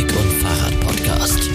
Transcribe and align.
E-Bike 0.00 0.18
und 0.18 0.32
Fahrrad 0.32 0.80
Podcast. 0.80 1.50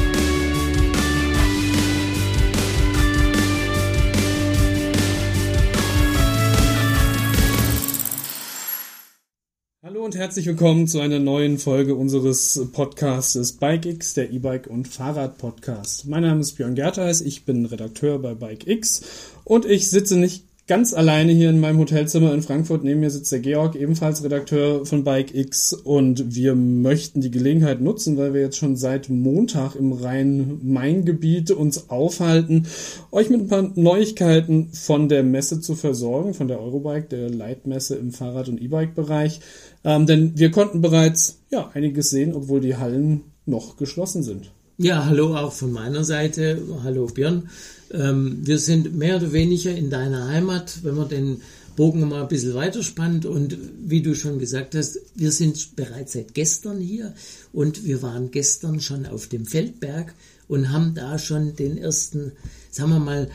Hallo 9.82 10.06
und 10.06 10.16
herzlich 10.16 10.46
willkommen 10.46 10.88
zu 10.88 11.00
einer 11.00 11.18
neuen 11.18 11.58
Folge 11.58 11.96
unseres 11.96 12.70
Podcastes 12.72 13.54
BikeX, 13.54 14.14
der 14.14 14.30
E-Bike 14.30 14.68
und 14.68 14.88
Fahrrad 14.88 15.40
Podcast. 15.40 16.06
Mein 16.06 16.22
Name 16.22 16.42
ist 16.42 16.54
Björn 16.54 16.76
Gertheis, 16.76 17.22
ich 17.22 17.46
bin 17.46 17.66
Redakteur 17.66 18.20
bei 18.20 18.36
BikeX 18.36 19.02
und 19.44 19.66
ich 19.66 19.90
sitze 19.90 20.18
nicht 20.18 20.44
ganz 20.68 20.96
alleine 20.96 21.32
hier 21.32 21.52
in 21.52 21.60
meinem 21.60 21.78
Hotelzimmer 21.78 22.34
in 22.34 22.42
Frankfurt. 22.42 22.84
Neben 22.84 23.00
mir 23.00 23.12
sitzt 23.12 23.32
der 23.32 23.40
Georg, 23.40 23.76
ebenfalls 23.76 24.24
Redakteur 24.24 24.86
von 24.86 25.04
Bike 25.04 25.36
X. 25.36 25.74
Und 25.74 26.36
wir 26.36 26.56
möchten 26.56 27.22
die 27.22 27.30
Gelegenheit 27.30 27.82
nutzen, 27.82 28.18
weil 28.18 28.34
wir 28.34 28.42
jetzt 28.42 28.58
schon 28.58 28.76
seit 28.76 29.10
Montag 29.10 29.76
im 29.76 29.92
Rhein-Main-Gebiet 29.92 31.52
uns 31.52 31.90
aufhalten, 31.90 32.68
euch 33.12 33.30
mit 33.30 33.42
ein 33.42 33.48
paar 33.48 33.72
Neuigkeiten 33.76 34.70
von 34.72 35.08
der 35.08 35.24
Messe 35.24 35.62
zu 35.62 35.76
versorgen, 35.76 36.34
von 36.34 36.48
der 36.48 36.60
Eurobike, 36.60 37.10
der 37.10 37.30
Leitmesse 37.30 37.96
im 37.96 38.12
Fahrrad- 38.12 38.50
und 38.50 38.60
E-Bike-Bereich. 38.60 39.42
Ähm, 39.84 40.08
denn 40.08 40.38
wir 40.38 40.50
konnten 40.50 40.82
bereits 40.82 41.44
ja, 41.52 41.70
einiges 41.74 42.10
sehen, 42.10 42.34
obwohl 42.34 42.60
die 42.60 42.78
Hallen 42.78 43.22
noch 43.46 43.78
geschlossen 43.78 44.24
sind. 44.24 44.52
Ja, 44.78 45.06
hallo 45.06 45.38
auch 45.38 45.54
von 45.54 45.72
meiner 45.72 46.04
Seite. 46.04 46.62
Hallo 46.84 47.06
Björn. 47.06 47.50
Ähm, 47.92 48.40
wir 48.42 48.60
sind 48.60 48.94
mehr 48.94 49.16
oder 49.16 49.32
weniger 49.32 49.74
in 49.74 49.90
deiner 49.90 50.28
Heimat, 50.28 50.84
wenn 50.84 50.96
man 50.96 51.08
den 51.08 51.42
Bogen 51.78 52.06
mal 52.10 52.24
ein 52.24 52.28
bisschen 52.28 52.56
weiterspannt. 52.56 53.26
Und 53.26 53.58
wie 53.86 54.02
du 54.02 54.16
schon 54.16 54.38
gesagt 54.38 54.76
hast, 54.76 55.00
wir 55.16 55.32
sind 55.32 55.78
bereits 55.78 56.12
seit 56.12 56.34
gestern 56.34 56.82
hier 56.82 57.14
und 57.54 57.86
wir 57.86 58.02
waren 58.02 58.32
gestern 58.32 58.82
schon 58.82 59.06
auf 59.06 59.28
dem 59.28 59.46
Feldberg 59.46 60.14
und 60.50 60.74
haben 60.74 60.94
da 60.94 61.20
schon 61.20 61.56
den 61.56 61.78
ersten, 61.78 62.34
sagen 62.70 62.90
wir 62.90 63.00
mal, 63.00 63.30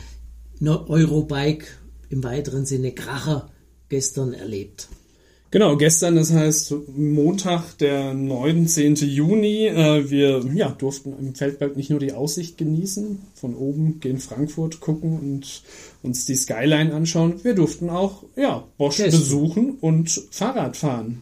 Eurobike 0.63 1.65
im 2.11 2.23
weiteren 2.23 2.67
Sinne 2.67 2.91
Kracher 2.91 3.49
gestern 3.89 4.33
erlebt. 4.33 4.89
Genau, 5.51 5.75
gestern, 5.75 6.15
das 6.15 6.31
heißt 6.31 6.73
Montag, 6.95 7.77
der 7.79 8.13
19. 8.13 8.95
Juni. 8.95 9.67
Äh, 9.67 10.09
wir 10.09 10.45
ja, 10.53 10.69
durften 10.69 11.13
im 11.19 11.35
Feldberg 11.35 11.75
nicht 11.75 11.89
nur 11.89 11.99
die 11.99 12.13
Aussicht 12.13 12.57
genießen, 12.57 13.19
von 13.33 13.55
oben 13.55 13.99
gehen 13.99 14.19
Frankfurt 14.19 14.79
gucken 14.79 15.19
und 15.19 15.61
uns 16.03 16.25
die 16.25 16.35
Skyline 16.35 16.93
anschauen. 16.93 17.43
Wir 17.43 17.53
durften 17.53 17.89
auch 17.89 18.23
ja, 18.37 18.65
Bosch 18.77 18.95
Testen. 18.95 19.19
besuchen 19.19 19.71
und 19.81 20.09
Fahrrad 20.31 20.77
fahren. 20.77 21.21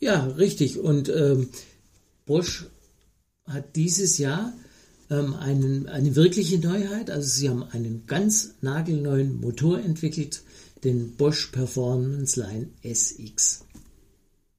Ja, 0.00 0.26
richtig. 0.26 0.80
Und 0.80 1.08
ähm, 1.08 1.50
Bosch 2.26 2.66
hat 3.46 3.76
dieses 3.76 4.18
Jahr 4.18 4.52
ähm, 5.10 5.34
einen, 5.34 5.86
eine 5.86 6.16
wirkliche 6.16 6.58
Neuheit. 6.58 7.08
Also 7.08 7.28
sie 7.28 7.48
haben 7.48 7.62
einen 7.62 8.02
ganz 8.08 8.54
nagelneuen 8.62 9.40
Motor 9.40 9.78
entwickelt 9.78 10.42
den 10.84 11.16
Bosch 11.16 11.46
Performance 11.46 12.40
Line 12.40 12.68
SX. 12.82 13.64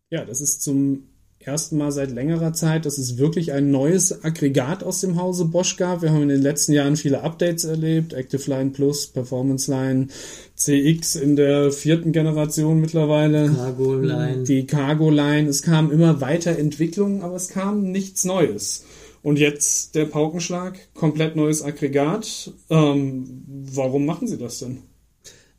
Ja, 0.10 0.26
das 0.26 0.42
ist 0.42 0.62
zum 0.62 1.04
ersten 1.46 1.78
Mal 1.78 1.92
seit 1.92 2.12
längerer 2.12 2.54
Zeit, 2.54 2.86
dass 2.86 2.98
es 2.98 3.18
wirklich 3.18 3.52
ein 3.52 3.72
neues 3.72 4.24
Aggregat 4.24 4.84
aus 4.84 5.02
dem 5.02 5.20
Hause 5.20 5.46
Bosch 5.46 5.78
gab. 5.78 6.02
Wir 6.02 6.12
haben 6.12 6.24
in 6.24 6.30
den 6.30 6.42
letzten 6.42 6.74
Jahren 6.74 6.96
viele 6.96 7.22
Updates 7.22 7.64
erlebt. 7.64 8.14
Active 8.14 8.50
Line 8.50 8.72
Plus, 8.72 9.08
Performance 9.08 9.72
Line, 9.72 10.08
CX 10.56 11.16
in 11.16 11.36
der 11.36 11.72
vierten 11.72 12.12
Generation 12.12 12.80
mittlerweile. 12.80 13.52
Cargo 13.52 13.96
Line. 13.96 14.44
Die 14.44 14.66
Cargo 14.66 15.10
Line. 15.10 15.50
Es 15.50 15.62
kamen 15.62 15.92
immer 15.92 16.22
weiter 16.22 16.58
Entwicklungen, 16.58 17.22
aber 17.22 17.36
es 17.36 17.50
kam 17.50 17.92
nichts 17.92 18.24
Neues. 18.24 18.86
Und 19.24 19.38
jetzt 19.38 19.96
der 19.96 20.06
Paukenschlag, 20.06 20.80
komplett 20.94 21.36
neues 21.36 21.64
Aggregat. 21.64 22.52
Ähm, 22.70 23.44
warum 23.48 24.06
machen 24.06 24.28
Sie 24.28 24.38
das 24.38 24.60
denn? 24.60 24.80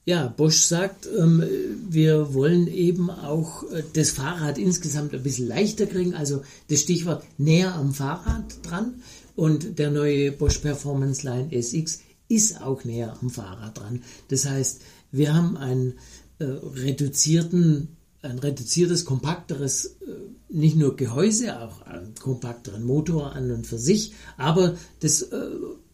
Ja, 0.04 0.26
Bosch 0.26 0.64
sagt, 0.64 1.06
ähm, 1.16 1.44
wir 1.88 2.34
wollen 2.34 2.66
eben 2.66 3.08
auch 3.08 3.62
äh, 3.70 3.84
das 3.92 4.10
Fahrrad 4.10 4.58
insgesamt 4.58 5.14
ein 5.14 5.22
bisschen 5.22 5.46
leichter 5.46 5.86
kriegen, 5.86 6.14
also 6.14 6.42
das 6.68 6.80
Stichwort 6.80 7.24
näher 7.38 7.74
am 7.76 7.94
Fahrrad 7.94 8.44
dran. 8.68 9.02
Und 9.36 9.78
der 9.78 9.92
neue 9.92 10.32
Bosch 10.32 10.58
Performance 10.58 11.24
Line 11.24 11.52
SX 11.52 12.00
ist 12.28 12.60
auch 12.60 12.84
näher 12.84 13.16
am 13.20 13.30
Fahrrad 13.30 13.78
dran. 13.78 14.02
Das 14.28 14.44
heißt, 14.44 14.82
wir 15.12 15.34
haben 15.34 15.56
einen 15.56 15.94
äh, 16.40 16.44
reduzierten, 16.44 17.96
ein 18.22 18.40
reduziertes, 18.40 19.04
kompakteres, 19.04 19.98
äh, 20.04 20.10
nicht 20.48 20.76
nur 20.76 20.96
Gehäuse, 20.96 21.60
auch 21.60 21.82
einen 21.82 22.16
kompakteren 22.16 22.82
Motor 22.82 23.36
an 23.36 23.52
und 23.52 23.68
für 23.68 23.78
sich, 23.78 24.14
aber 24.36 24.76
das 24.98 25.22
äh, 25.22 25.50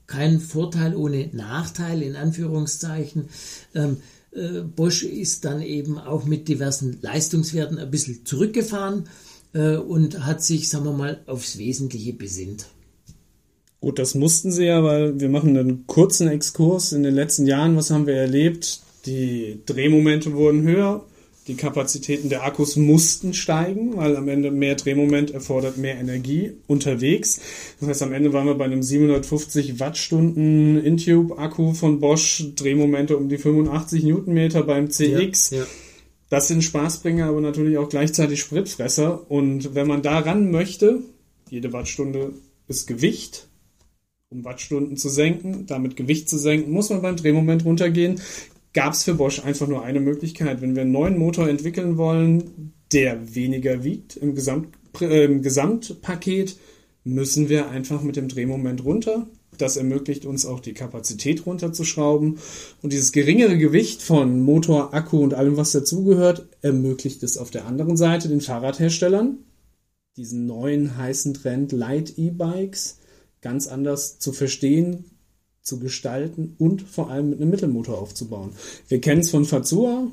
kein 0.08 0.41
Vorteil 0.41 0.96
ohne 0.96 1.28
Nachteil, 1.32 2.02
in 2.02 2.16
Anführungszeichen. 2.16 3.28
Ähm, 3.74 3.98
äh, 4.32 4.62
Bosch 4.62 5.04
ist 5.04 5.44
dann 5.44 5.62
eben 5.62 5.98
auch 5.98 6.24
mit 6.24 6.48
diversen 6.48 6.98
Leistungswerten 7.00 7.78
ein 7.78 7.91
bisschen 7.91 8.24
zurückgefahren 8.24 9.04
äh, 9.52 9.76
und 9.76 10.26
hat 10.26 10.42
sich, 10.42 10.69
sagen 10.69 10.86
wir 10.86 10.92
mal, 10.92 11.20
aufs 11.26 11.58
Wesentliche 11.58 12.14
besinnt. 12.14 12.66
Gut, 13.80 14.00
das 14.00 14.16
mussten 14.16 14.50
sie 14.50 14.64
ja, 14.64 14.82
weil 14.82 15.20
wir 15.20 15.28
machen 15.28 15.56
einen 15.56 15.86
kurzen 15.86 16.26
Exkurs 16.26 16.92
in 16.92 17.04
den 17.04 17.14
letzten 17.14 17.46
Jahren. 17.46 17.76
Was 17.76 17.90
haben 17.90 18.06
wir 18.06 18.16
erlebt? 18.16 18.80
Die 19.06 19.60
Drehmomente 19.66 20.34
wurden 20.34 20.62
höher, 20.62 21.06
die 21.48 21.56
Kapazitäten 21.56 22.28
der 22.28 22.44
Akkus 22.44 22.76
mussten 22.76 23.32
steigen, 23.32 23.97
weil 23.97 24.16
am 24.16 24.28
Ende 24.28 24.50
mehr 24.50 24.75
Drehmoment 24.75 25.31
erfordert 25.31 25.78
mehr 25.78 25.98
Energie 25.98 26.53
unterwegs. 26.66 27.41
Das 27.81 27.88
heißt, 27.88 28.03
am 28.03 28.12
Ende 28.12 28.34
waren 28.34 28.47
wir 28.47 28.54
bei 28.54 28.66
einem 28.66 28.82
750 28.82 29.81
Wattstunden 29.81 30.84
Intube-Akku 30.84 31.72
von 31.72 32.00
Bosch, 32.00 32.44
Drehmomente 32.54 33.16
um 33.16 33.31
die 33.31 33.38
85 33.38 34.04
Newtonmeter 34.04 34.62
beim 34.62 34.91
CX. 34.91 35.50
Ja, 35.50 35.58
ja. 35.58 35.66
Das 36.28 36.48
sind 36.48 36.62
Spaßbringer, 36.62 37.25
aber 37.26 37.41
natürlich 37.41 37.78
auch 37.78 37.88
gleichzeitig 37.88 38.41
Spritfresser. 38.41 39.31
Und 39.31 39.75
wenn 39.75 39.87
man 39.87 40.03
daran 40.03 40.50
möchte, 40.50 41.00
jede 41.48 41.72
Wattstunde 41.72 42.32
ist 42.69 42.87
Gewicht, 42.87 43.48
um 44.28 44.44
Wattstunden 44.44 44.98
zu 44.98 45.08
senken, 45.08 45.64
damit 45.66 45.97
Gewicht 45.97 46.28
zu 46.28 46.37
senken, 46.37 46.70
muss 46.70 46.91
man 46.91 47.00
beim 47.00 47.16
Drehmoment 47.16 47.64
runtergehen 47.64 48.20
gab 48.78 48.92
es 48.92 49.02
für 49.02 49.14
Bosch 49.14 49.44
einfach 49.44 49.66
nur 49.66 49.82
eine 49.82 49.98
Möglichkeit. 49.98 50.60
Wenn 50.60 50.76
wir 50.76 50.82
einen 50.82 50.92
neuen 50.92 51.18
Motor 51.18 51.48
entwickeln 51.48 51.96
wollen, 51.96 52.72
der 52.92 53.34
weniger 53.34 53.82
wiegt 53.82 54.16
im, 54.16 54.36
Gesamt, 54.36 54.68
äh, 55.00 55.24
im 55.24 55.42
Gesamtpaket, 55.42 56.56
müssen 57.02 57.48
wir 57.48 57.70
einfach 57.70 58.02
mit 58.02 58.14
dem 58.14 58.28
Drehmoment 58.28 58.84
runter. 58.84 59.26
Das 59.56 59.76
ermöglicht 59.76 60.26
uns 60.26 60.46
auch 60.46 60.60
die 60.60 60.74
Kapazität 60.74 61.44
runterzuschrauben. 61.44 62.38
Und 62.80 62.92
dieses 62.92 63.10
geringere 63.10 63.58
Gewicht 63.58 64.00
von 64.00 64.42
Motor, 64.44 64.94
Akku 64.94 65.24
und 65.24 65.34
allem, 65.34 65.56
was 65.56 65.72
dazugehört, 65.72 66.46
ermöglicht 66.62 67.24
es 67.24 67.36
auf 67.36 67.50
der 67.50 67.66
anderen 67.66 67.96
Seite 67.96 68.28
den 68.28 68.40
Fahrradherstellern, 68.40 69.38
diesen 70.16 70.46
neuen 70.46 70.96
heißen 70.96 71.34
Trend 71.34 71.72
Light 71.72 72.16
E-Bikes 72.16 72.98
ganz 73.40 73.66
anders 73.66 74.20
zu 74.20 74.32
verstehen, 74.32 75.17
zu 75.68 75.78
gestalten 75.78 76.56
und 76.58 76.82
vor 76.82 77.10
allem 77.10 77.30
mit 77.30 77.40
einem 77.40 77.50
Mittelmotor 77.50 77.98
aufzubauen. 77.98 78.50
Wir 78.88 79.00
kennen 79.00 79.20
es 79.20 79.30
von 79.30 79.44
Fazua, 79.44 80.08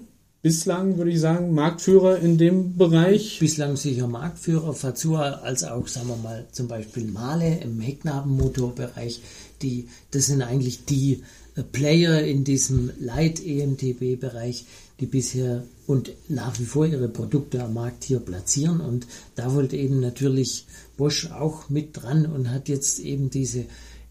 bislang 0.45 0.99
würde 0.99 1.09
ich 1.09 1.19
sagen 1.19 1.55
Marktführer 1.55 2.19
in 2.19 2.37
dem 2.37 2.77
Bereich. 2.77 3.39
Bislang 3.39 3.77
sicher 3.77 4.07
Marktführer, 4.07 4.75
Fazua 4.75 5.41
als 5.41 5.63
auch, 5.63 5.87
sagen 5.87 6.09
wir 6.09 6.17
mal, 6.17 6.45
zum 6.51 6.67
Beispiel 6.67 7.05
Male 7.05 7.61
im 7.63 7.79
Hecknabenmotorbereich. 7.79 9.21
Die, 9.63 9.87
das 10.11 10.27
sind 10.27 10.43
eigentlich 10.43 10.85
die 10.85 11.23
äh, 11.55 11.63
Player 11.63 12.21
in 12.21 12.43
diesem 12.43 12.91
Light-EMTB-Bereich, 12.99 14.65
die 14.99 15.07
bisher 15.07 15.63
und 15.87 16.11
nach 16.29 16.59
wie 16.59 16.65
vor 16.65 16.85
ihre 16.85 17.07
Produkte 17.07 17.63
am 17.63 17.73
Markt 17.73 18.03
hier 18.03 18.19
platzieren. 18.19 18.81
Und 18.81 19.07
da 19.33 19.51
wollte 19.55 19.77
eben 19.77 19.99
natürlich 19.99 20.67
Bosch 20.95 21.31
auch 21.31 21.69
mit 21.69 21.97
dran 21.97 22.27
und 22.27 22.51
hat 22.51 22.69
jetzt 22.69 22.99
eben 22.99 23.31
diese 23.31 23.65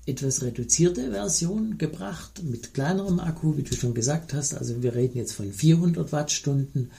etwas 0.06 0.42
reduzierte 0.42 1.10
Version 1.10 1.78
gebracht 1.78 2.42
mit 2.44 2.74
kleinerem 2.74 3.20
Akku, 3.20 3.56
wie 3.56 3.62
du 3.62 3.74
schon 3.74 3.94
gesagt 3.94 4.34
hast. 4.34 4.54
Also 4.54 4.82
wir 4.82 4.94
reden 4.94 5.18
jetzt 5.18 5.32
von 5.32 5.50
400 5.50 6.12
Wattstunden 6.12 6.90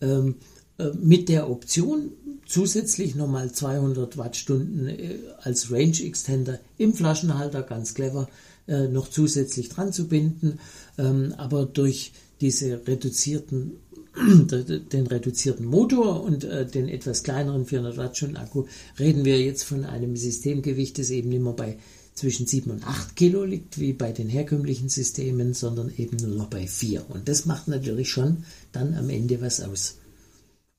ähm, 0.00 0.36
äh, 0.78 0.90
mit 1.00 1.28
der 1.28 1.50
Option 1.50 2.12
zusätzlich 2.46 3.14
nochmal 3.14 3.52
200 3.52 4.16
Wattstunden 4.16 4.88
äh, 4.88 5.18
als 5.40 5.70
Range 5.70 5.98
Extender 6.02 6.60
im 6.78 6.94
Flaschenhalter, 6.94 7.62
ganz 7.62 7.94
clever, 7.94 8.28
äh, 8.68 8.88
noch 8.88 9.08
zusätzlich 9.08 9.68
dran 9.68 9.92
zu 9.92 10.08
binden. 10.08 10.58
Ähm, 10.96 11.34
aber 11.36 11.66
durch 11.66 12.12
diese 12.40 12.86
reduzierten 12.86 13.72
den 14.46 15.06
reduzierten 15.06 15.66
Motor 15.66 16.22
und 16.22 16.44
äh, 16.44 16.64
den 16.64 16.88
etwas 16.88 17.22
kleineren 17.22 17.66
400 17.66 17.98
Wattstunden 17.98 18.38
Akku 18.38 18.64
reden 18.98 19.26
wir 19.26 19.38
jetzt 19.40 19.64
von 19.64 19.84
einem 19.84 20.16
Systemgewicht, 20.16 20.98
das 20.98 21.10
eben 21.10 21.32
immer 21.32 21.52
bei 21.52 21.76
zwischen 22.16 22.46
7 22.46 22.70
und 22.70 22.86
8 22.86 23.14
Kilo 23.14 23.44
liegt, 23.44 23.78
wie 23.78 23.92
bei 23.92 24.10
den 24.10 24.28
herkömmlichen 24.28 24.88
Systemen, 24.88 25.54
sondern 25.54 25.92
eben 25.96 26.16
nur 26.16 26.34
noch 26.34 26.48
bei 26.48 26.66
4. 26.66 27.08
Und 27.10 27.28
das 27.28 27.46
macht 27.46 27.68
natürlich 27.68 28.10
schon 28.10 28.44
dann 28.72 28.94
am 28.94 29.10
Ende 29.10 29.40
was 29.40 29.60
aus. 29.60 29.98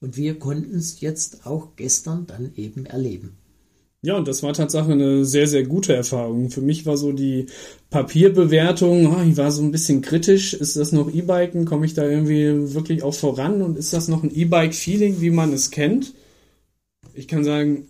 Und 0.02 0.18
wir 0.18 0.38
konnten 0.38 0.76
es 0.76 1.00
jetzt 1.00 1.46
auch 1.46 1.76
gestern 1.76 2.28
dann 2.28 2.52
eben 2.56 2.86
erleben. 2.86 3.38
Ja, 4.02 4.16
und 4.16 4.28
das 4.28 4.44
war 4.44 4.54
tatsächlich 4.54 4.94
eine 4.94 5.26
sehr, 5.26 5.48
sehr 5.48 5.64
gute 5.64 5.96
Erfahrung. 5.96 6.52
Für 6.52 6.62
mich 6.62 6.86
war 6.86 6.98
so 6.98 7.12
die 7.12 7.48
Papierbewertung, 7.90 9.08
oh, 9.08 9.24
ich 9.24 9.38
war 9.38 9.52
so 9.52 9.64
ein 9.64 9.72
bisschen 9.72 10.02
kritisch. 10.02 10.54
Ist 10.54 10.76
das 10.76 10.92
noch 10.92 11.12
E-Biken? 11.12 11.66
Komme 11.66 11.86
ich 11.86 11.94
da 11.94 12.08
irgendwie 12.08 12.74
wirklich 12.74 13.02
auch 13.02 13.14
voran? 13.14 13.62
Und 13.62 13.78
ist 13.78 13.94
das 13.94 14.08
noch 14.08 14.24
ein 14.24 14.34
E-Bike-Feeling, 14.34 15.20
wie 15.22 15.32
man 15.32 15.52
es 15.52 15.72
kennt? 15.72 16.14
Ich 17.16 17.28
kann 17.28 17.44
sagen, 17.44 17.88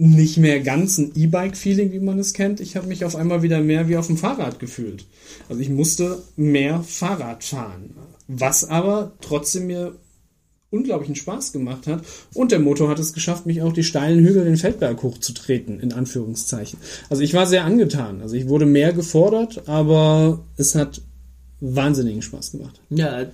nicht 0.00 0.38
mehr 0.38 0.60
ganz 0.60 0.96
ein 0.96 1.12
E-Bike-Feeling, 1.14 1.92
wie 1.92 1.98
man 1.98 2.20
es 2.20 2.32
kennt. 2.32 2.60
Ich 2.60 2.76
habe 2.76 2.86
mich 2.86 3.04
auf 3.04 3.16
einmal 3.16 3.42
wieder 3.42 3.60
mehr 3.60 3.88
wie 3.88 3.96
auf 3.96 4.06
dem 4.06 4.16
Fahrrad 4.16 4.60
gefühlt. 4.60 5.04
Also 5.48 5.60
ich 5.60 5.68
musste 5.68 6.22
mehr 6.36 6.82
Fahrrad 6.84 7.42
fahren. 7.42 7.90
Was 8.28 8.64
aber 8.64 9.12
trotzdem 9.20 9.66
mir 9.66 9.96
unglaublichen 10.70 11.16
Spaß 11.16 11.52
gemacht 11.52 11.86
hat. 11.86 12.04
Und 12.34 12.52
der 12.52 12.60
Motor 12.60 12.90
hat 12.90 12.98
es 12.98 13.12
geschafft, 13.12 13.46
mich 13.46 13.62
auch 13.62 13.72
die 13.72 13.82
steilen 13.82 14.24
Hügel 14.24 14.44
den 14.44 14.56
Feldberg 14.56 15.02
hochzutreten, 15.02 15.80
in 15.80 15.92
Anführungszeichen. 15.92 16.78
Also 17.08 17.22
ich 17.22 17.34
war 17.34 17.46
sehr 17.46 17.64
angetan. 17.64 18.22
Also 18.22 18.36
ich 18.36 18.48
wurde 18.48 18.66
mehr 18.66 18.92
gefordert, 18.92 19.66
aber 19.66 20.44
es 20.56 20.74
hat 20.74 21.00
wahnsinnigen 21.60 22.22
Spaß 22.22 22.52
gemacht. 22.52 22.80
Ja, 22.90 23.26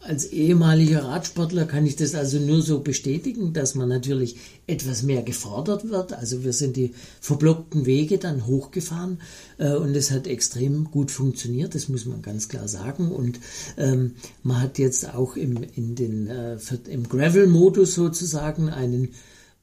als 0.00 0.26
ehemaliger 0.26 1.04
Radsportler 1.04 1.66
kann 1.66 1.84
ich 1.84 1.94
das 1.94 2.14
also 2.14 2.38
nur 2.38 2.62
so 2.62 2.80
bestätigen, 2.80 3.52
dass 3.52 3.74
man 3.74 3.88
natürlich 3.88 4.36
etwas 4.66 5.02
mehr 5.02 5.22
gefordert 5.22 5.90
wird. 5.90 6.14
Also 6.14 6.42
wir 6.42 6.54
sind 6.54 6.76
die 6.76 6.94
verblockten 7.20 7.84
Wege 7.84 8.16
dann 8.16 8.46
hochgefahren 8.46 9.20
äh, 9.58 9.74
und 9.74 9.94
es 9.94 10.10
hat 10.10 10.26
extrem 10.26 10.90
gut 10.90 11.10
funktioniert, 11.10 11.74
das 11.74 11.88
muss 11.88 12.06
man 12.06 12.22
ganz 12.22 12.48
klar 12.48 12.66
sagen. 12.66 13.12
Und 13.12 13.40
ähm, 13.76 14.14
man 14.42 14.62
hat 14.62 14.78
jetzt 14.78 15.14
auch 15.14 15.36
im, 15.36 15.62
äh, 15.62 16.56
im 16.88 17.08
Gravel-Modus 17.08 17.94
sozusagen 17.94 18.70
einen 18.70 19.10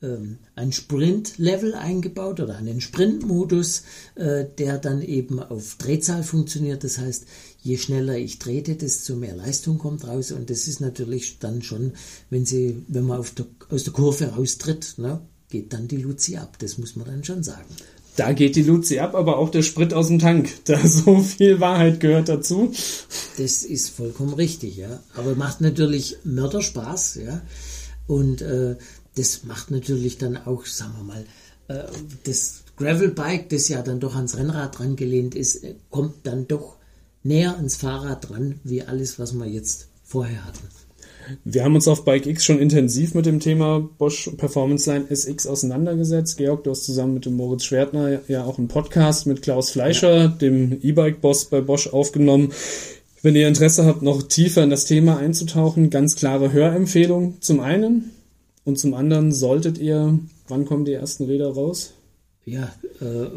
ähm, 0.02 0.38
ein 0.56 0.72
Sprint-Level 0.72 1.74
eingebaut 1.74 2.40
oder 2.40 2.58
einen 2.58 2.82
Sprint-Modus, 2.82 3.84
äh, 4.14 4.46
der 4.58 4.78
dann 4.78 5.02
eben 5.02 5.40
auf 5.40 5.78
Drehzahl 5.80 6.22
funktioniert. 6.22 6.84
Das 6.84 7.00
heißt, 7.00 7.26
je 7.68 7.78
schneller 7.78 8.18
ich 8.18 8.40
trete, 8.40 8.76
desto 8.76 9.16
mehr 9.16 9.36
Leistung 9.36 9.78
kommt 9.78 10.08
raus. 10.08 10.32
Und 10.32 10.50
das 10.50 10.68
ist 10.68 10.80
natürlich 10.80 11.40
dann 11.40 11.62
schon, 11.62 11.92
wenn 12.30 12.46
sie, 12.46 12.84
wenn 12.88 13.06
man 13.06 13.24
der, 13.38 13.46
aus 13.70 13.84
der 13.84 13.94
Kurve 13.94 14.26
raustritt, 14.26 14.96
ne, 14.98 15.20
geht 15.50 15.74
dann 15.74 15.88
die 15.88 15.98
Luzi 15.98 16.38
ab. 16.38 16.58
Das 16.60 16.78
muss 16.78 16.96
man 16.96 17.08
dann 17.08 17.24
schon 17.26 17.44
sagen. 17.44 17.68
Da 18.16 18.32
geht 18.32 18.56
die 18.56 18.64
Luzi 18.64 19.00
ab, 19.00 19.14
aber 19.14 19.38
auch 19.38 19.50
der 19.50 19.62
Sprit 19.62 19.94
aus 19.94 20.08
dem 20.08 20.18
Tank. 20.18 20.50
Da 20.66 20.86
so 20.88 21.20
viel 21.20 21.60
Wahrheit 21.60 22.00
gehört 22.00 22.30
dazu. 22.30 22.72
Das 23.38 23.64
ist 23.64 23.90
vollkommen 23.90 24.34
richtig, 24.34 24.78
ja. 24.78 25.02
Aber 25.14 25.36
macht 25.36 25.62
natürlich 25.62 26.18
Mörderspaß, 26.24 27.16
ja. 27.16 27.42
Und 28.08 28.42
äh, 28.42 28.78
das 29.16 29.44
macht 29.44 29.72
natürlich 29.72 30.18
dann 30.18 30.38
auch, 30.38 30.66
sagen 30.66 30.94
wir 30.98 31.04
mal, 31.04 31.26
äh, 31.68 31.84
das 32.24 32.64
Gravelbike, 32.78 33.50
das 33.50 33.68
ja 33.68 33.82
dann 33.82 34.00
doch 34.00 34.16
ans 34.16 34.38
Rennrad 34.38 34.80
dran 34.80 34.96
gelehnt 34.96 35.36
ist, 35.36 35.64
äh, 35.64 35.76
kommt 35.90 36.26
dann 36.26 36.48
doch 36.48 36.77
näher 37.28 37.56
ans 37.58 37.76
Fahrrad 37.76 38.30
dran, 38.30 38.60
wie 38.64 38.84
alles, 38.84 39.20
was 39.20 39.34
wir 39.34 39.46
jetzt 39.46 39.88
vorher 40.04 40.46
hatten. 40.46 40.68
Wir 41.44 41.66
haben 41.66 41.76
uns 41.76 41.88
auf 41.88 42.06
Bike 42.06 42.26
X 42.26 42.46
schon 42.46 42.60
intensiv 42.60 43.14
mit 43.14 43.26
dem 43.26 43.42
Thema 43.42 43.82
Bosch 43.98 44.30
Performance 44.38 44.90
Line 44.90 45.06
SX 45.10 45.46
auseinandergesetzt. 45.46 46.38
Georg, 46.38 46.64
du 46.64 46.72
hast 46.72 46.86
zusammen 46.86 47.16
mit 47.16 47.26
dem 47.26 47.36
Moritz 47.36 47.66
Schwertner 47.66 48.22
ja 48.30 48.46
auch 48.46 48.58
einen 48.58 48.70
Podcast 48.70 49.28
mit 49.28 49.42
Klaus 49.42 49.70
Fleischer, 49.70 50.18
ja. 50.18 50.28
dem 50.28 50.80
E-Bike-Boss 50.82 51.46
bei 51.46 51.60
Bosch, 51.60 51.88
aufgenommen. 51.88 52.54
Wenn 53.24 53.36
ihr 53.36 53.48
Interesse 53.48 53.86
habt, 53.86 54.04
noch 54.04 54.24
tiefer 54.24 54.64
in 54.64 54.70
das 54.70 54.86
Thema 54.86 55.18
einzutauchen, 55.18 55.90
ganz 55.90 56.16
klare 56.16 56.54
Hörempfehlung 56.54 57.42
zum 57.42 57.60
einen. 57.60 58.12
Und 58.64 58.80
zum 58.80 58.94
anderen 58.94 59.34
solltet 59.34 59.78
ihr, 59.78 60.20
wann 60.48 60.66
kommen 60.66 60.86
die 60.86 60.94
ersten 60.94 61.26
Räder 61.26 61.50
raus? 61.50 61.94
Ja, 62.46 62.72
äh, 63.02 63.28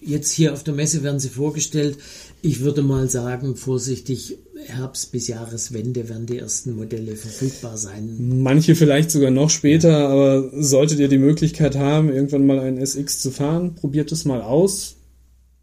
jetzt 0.00 0.32
hier 0.32 0.52
auf 0.52 0.64
der 0.64 0.74
Messe 0.74 1.02
werden 1.02 1.20
sie 1.20 1.28
vorgestellt. 1.28 1.98
Ich 2.40 2.60
würde 2.60 2.82
mal 2.82 3.10
sagen, 3.10 3.56
vorsichtig, 3.56 4.38
Herbst 4.66 5.12
bis 5.12 5.28
Jahreswende 5.28 6.08
werden 6.08 6.26
die 6.26 6.38
ersten 6.38 6.76
Modelle 6.76 7.16
verfügbar 7.16 7.76
sein. 7.76 8.42
Manche 8.42 8.74
vielleicht 8.74 9.10
sogar 9.10 9.30
noch 9.30 9.50
später, 9.50 9.90
ja. 9.90 10.08
aber 10.08 10.50
solltet 10.52 11.00
ihr 11.00 11.08
die 11.08 11.18
Möglichkeit 11.18 11.76
haben, 11.76 12.12
irgendwann 12.12 12.46
mal 12.46 12.60
einen 12.60 12.78
SX 12.78 13.20
zu 13.20 13.30
fahren, 13.30 13.74
probiert 13.74 14.12
es 14.12 14.24
mal 14.24 14.42
aus. 14.42 14.96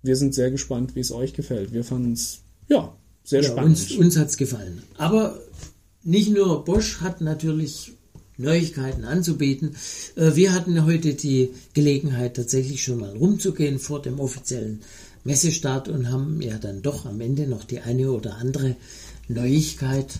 Wir 0.03 0.15
sind 0.15 0.33
sehr 0.33 0.51
gespannt, 0.51 0.95
wie 0.95 0.99
es 0.99 1.11
euch 1.11 1.33
gefällt. 1.33 1.73
Wir 1.73 1.83
fanden 1.83 2.13
es, 2.13 2.39
ja, 2.67 2.95
sehr 3.23 3.41
ja, 3.41 3.49
spannend. 3.49 3.79
Uns, 3.79 3.91
uns 3.91 4.17
hat 4.17 4.29
es 4.29 4.37
gefallen. 4.37 4.83
Aber 4.97 5.39
nicht 6.03 6.31
nur 6.31 6.63
Bosch 6.65 6.99
hat 7.01 7.21
natürlich 7.21 7.93
Neuigkeiten 8.37 9.05
anzubieten. 9.05 9.75
Äh, 10.15 10.35
wir 10.35 10.53
hatten 10.53 10.85
heute 10.85 11.13
die 11.13 11.51
Gelegenheit, 11.73 12.35
tatsächlich 12.35 12.83
schon 12.83 12.99
mal 12.99 13.15
rumzugehen 13.15 13.79
vor 13.79 14.01
dem 14.01 14.19
offiziellen 14.19 14.81
Messestart 15.25 15.89
und 15.89 16.09
haben 16.11 16.41
ja 16.41 16.57
dann 16.57 16.81
doch 16.81 17.05
am 17.05 17.19
Ende 17.19 17.47
noch 17.47 17.63
die 17.63 17.79
eine 17.79 18.11
oder 18.11 18.37
andere 18.37 18.75
Neuigkeit 19.27 20.19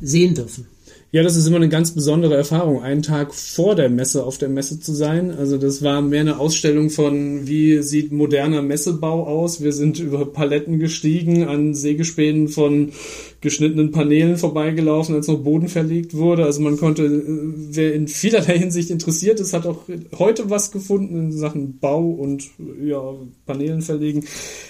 sehen 0.00 0.34
dürfen. 0.34 0.66
Ja, 1.10 1.22
das 1.22 1.36
ist 1.36 1.46
immer 1.46 1.56
eine 1.56 1.70
ganz 1.70 1.92
besondere 1.92 2.36
Erfahrung, 2.36 2.82
einen 2.82 3.00
Tag 3.00 3.34
vor 3.34 3.74
der 3.74 3.88
Messe 3.88 4.24
auf 4.24 4.36
der 4.36 4.50
Messe 4.50 4.78
zu 4.78 4.92
sein. 4.92 5.30
Also 5.30 5.56
das 5.56 5.82
war 5.82 6.02
mehr 6.02 6.20
eine 6.20 6.38
Ausstellung 6.38 6.90
von, 6.90 7.48
wie 7.48 7.80
sieht 7.80 8.12
moderner 8.12 8.60
Messebau 8.60 9.26
aus. 9.26 9.62
Wir 9.62 9.72
sind 9.72 9.98
über 10.00 10.26
Paletten 10.26 10.78
gestiegen, 10.78 11.44
an 11.44 11.74
Sägespänen 11.74 12.48
von 12.48 12.92
geschnittenen 13.40 13.90
Paneelen 13.90 14.36
vorbeigelaufen, 14.36 15.14
als 15.14 15.28
noch 15.28 15.38
Boden 15.38 15.68
verlegt 15.68 16.14
wurde. 16.14 16.44
Also 16.44 16.60
man 16.60 16.76
konnte, 16.76 17.04
äh, 17.04 17.22
wer 17.70 17.94
in 17.94 18.06
vielerlei 18.06 18.58
Hinsicht 18.58 18.90
interessiert 18.90 19.40
ist, 19.40 19.54
hat 19.54 19.64
auch 19.64 19.84
heute 20.18 20.50
was 20.50 20.72
gefunden 20.72 21.16
in 21.16 21.32
Sachen 21.32 21.78
Bau 21.78 22.04
und 22.04 22.50
ja, 22.84 23.14
Paneelen 23.46 23.80
verlegen. 23.80 24.26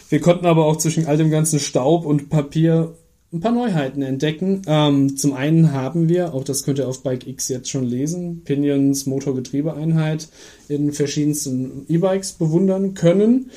Wir 0.09 0.21
konnten 0.21 0.47
aber 0.47 0.67
auch 0.67 0.77
zwischen 0.77 1.07
all 1.07 1.17
dem 1.17 1.33
ganzen 1.33 1.59
Staub 1.59 2.07
und 2.07 2.31
Papier 2.31 2.95
ein 3.33 3.41
paar 3.41 3.53
Neuheiten 3.53 4.03
entdecken. 4.03 4.63
Ähm, 4.67 5.17
zum 5.17 5.35
einen 5.35 5.73
haben 5.73 6.09
wir, 6.09 6.33
auch 6.35 6.45
das 6.45 6.63
könnt 6.65 6.79
ihr 6.79 6.89
auf 6.89 7.03
Bike 7.03 7.27
X 7.27 7.49
jetzt 7.49 7.69
schon 7.69 7.85
lesen, 7.85 8.43
Pinions 8.45 9.07
Motorgetriebeeinheit 9.07 10.29
in 10.69 10.93
verschiedensten 10.93 11.85
E-Bikes 11.89 12.33
bewundern 12.33 12.95
können. 12.95 13.51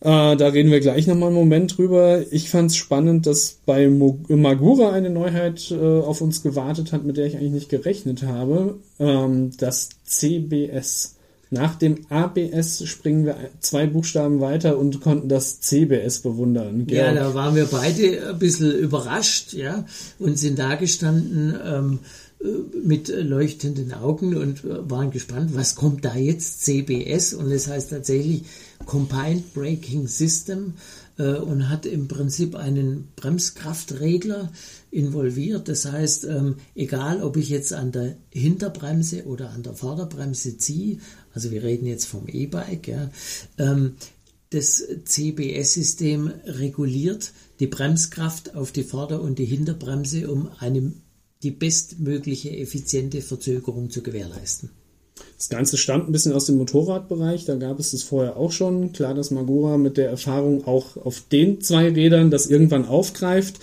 Äh, 0.00 0.36
da 0.36 0.48
reden 0.48 0.70
wir 0.70 0.80
gleich 0.80 1.06
nochmal 1.06 1.28
einen 1.28 1.38
Moment 1.38 1.78
drüber. 1.78 2.20
Ich 2.30 2.50
fand 2.50 2.70
es 2.70 2.76
spannend, 2.76 3.26
dass 3.26 3.60
bei 3.64 3.88
Magura 3.88 4.92
eine 4.92 5.08
Neuheit 5.08 5.70
äh, 5.70 6.00
auf 6.00 6.20
uns 6.20 6.42
gewartet 6.42 6.92
hat, 6.92 7.04
mit 7.04 7.16
der 7.16 7.24
ich 7.24 7.36
eigentlich 7.36 7.52
nicht 7.52 7.68
gerechnet 7.70 8.22
habe. 8.22 8.78
Ähm, 8.98 9.52
das 9.56 9.88
CBS. 10.04 11.16
Nach 11.50 11.76
dem 11.76 12.06
ABS 12.08 12.86
springen 12.86 13.26
wir 13.26 13.36
zwei 13.60 13.86
Buchstaben 13.86 14.40
weiter 14.40 14.78
und 14.78 15.00
konnten 15.00 15.28
das 15.28 15.60
CBS 15.60 16.20
bewundern. 16.20 16.86
Georg. 16.86 17.06
Ja, 17.06 17.14
da 17.14 17.34
waren 17.34 17.54
wir 17.54 17.66
beide 17.66 18.30
ein 18.30 18.38
bisschen 18.38 18.72
überrascht, 18.72 19.52
ja, 19.52 19.84
und 20.18 20.38
sind 20.38 20.58
da 20.58 20.74
gestanden 20.74 21.54
ähm, 21.64 21.98
äh, 22.40 22.46
mit 22.84 23.08
leuchtenden 23.08 23.92
Augen 23.92 24.36
und 24.36 24.62
waren 24.64 25.10
gespannt, 25.10 25.54
was 25.54 25.74
kommt 25.74 26.04
da 26.04 26.16
jetzt 26.16 26.64
CBS 26.64 27.34
und 27.34 27.50
es 27.50 27.68
heißt 27.68 27.90
tatsächlich 27.90 28.42
Combined 28.86 29.54
Braking 29.54 30.06
System 30.06 30.74
äh, 31.18 31.34
und 31.34 31.68
hat 31.68 31.86
im 31.86 32.08
Prinzip 32.08 32.54
einen 32.54 33.08
Bremskraftregler 33.16 34.50
involviert. 34.90 35.68
Das 35.68 35.90
heißt, 35.90 36.24
ähm, 36.24 36.56
egal 36.74 37.22
ob 37.22 37.36
ich 37.36 37.48
jetzt 37.48 37.72
an 37.72 37.92
der 37.92 38.16
Hinterbremse 38.30 39.24
oder 39.24 39.50
an 39.50 39.62
der 39.62 39.74
Vorderbremse 39.74 40.58
ziehe, 40.58 40.98
also 41.34 41.50
wir 41.50 41.62
reden 41.62 41.86
jetzt 41.86 42.06
vom 42.06 42.26
E-Bike, 42.28 42.88
ja, 42.88 43.10
ähm, 43.58 43.96
das 44.50 44.86
CBS-System 45.04 46.30
reguliert 46.46 47.32
die 47.60 47.66
Bremskraft 47.66 48.54
auf 48.54 48.70
die 48.70 48.84
Vorder- 48.84 49.20
und 49.20 49.38
die 49.38 49.44
Hinterbremse, 49.44 50.30
um 50.30 50.48
eine, 50.58 50.92
die 51.42 51.50
bestmögliche 51.50 52.56
effiziente 52.56 53.20
Verzögerung 53.20 53.90
zu 53.90 54.02
gewährleisten. 54.02 54.70
Das 55.36 55.48
Ganze 55.48 55.76
stammt 55.76 56.08
ein 56.08 56.12
bisschen 56.12 56.32
aus 56.32 56.46
dem 56.46 56.56
Motorradbereich, 56.56 57.44
da 57.44 57.56
gab 57.56 57.78
es 57.78 57.92
es 57.92 58.02
vorher 58.02 58.36
auch 58.36 58.52
schon. 58.52 58.92
Klar, 58.92 59.14
dass 59.14 59.30
Magura 59.30 59.76
mit 59.76 59.96
der 59.96 60.08
Erfahrung 60.08 60.66
auch 60.66 60.96
auf 60.96 61.22
den 61.30 61.60
zwei 61.60 61.88
Rädern 61.88 62.30
das 62.30 62.46
irgendwann 62.46 62.84
aufgreift. 62.84 63.56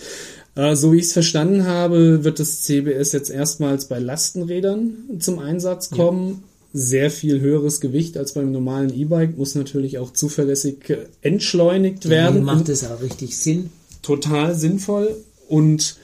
Äh, 0.54 0.76
so 0.76 0.92
wie 0.92 0.98
ich 0.98 1.06
es 1.06 1.12
verstanden 1.12 1.64
habe, 1.64 2.24
wird 2.24 2.38
das 2.38 2.62
CBS 2.62 3.12
jetzt 3.12 3.30
erstmals 3.30 3.86
bei 3.86 3.98
Lastenrädern 3.98 5.18
zum 5.18 5.38
Einsatz 5.38 5.90
kommen. 5.90 6.28
Ja. 6.28 6.51
Sehr 6.72 7.10
viel 7.10 7.40
höheres 7.40 7.80
Gewicht 7.80 8.16
als 8.16 8.32
beim 8.32 8.50
normalen 8.50 8.92
E-Bike, 8.94 9.36
muss 9.36 9.54
natürlich 9.54 9.98
auch 9.98 10.12
zuverlässig 10.12 10.88
äh, 10.90 11.06
entschleunigt 11.20 12.08
werden. 12.08 12.38
Ja, 12.38 12.42
macht 12.42 12.68
es 12.68 12.84
auch 12.84 13.02
richtig 13.02 13.36
Sinn. 13.38 13.70
Total 14.00 14.54
sinnvoll 14.54 15.16
und 15.48 15.96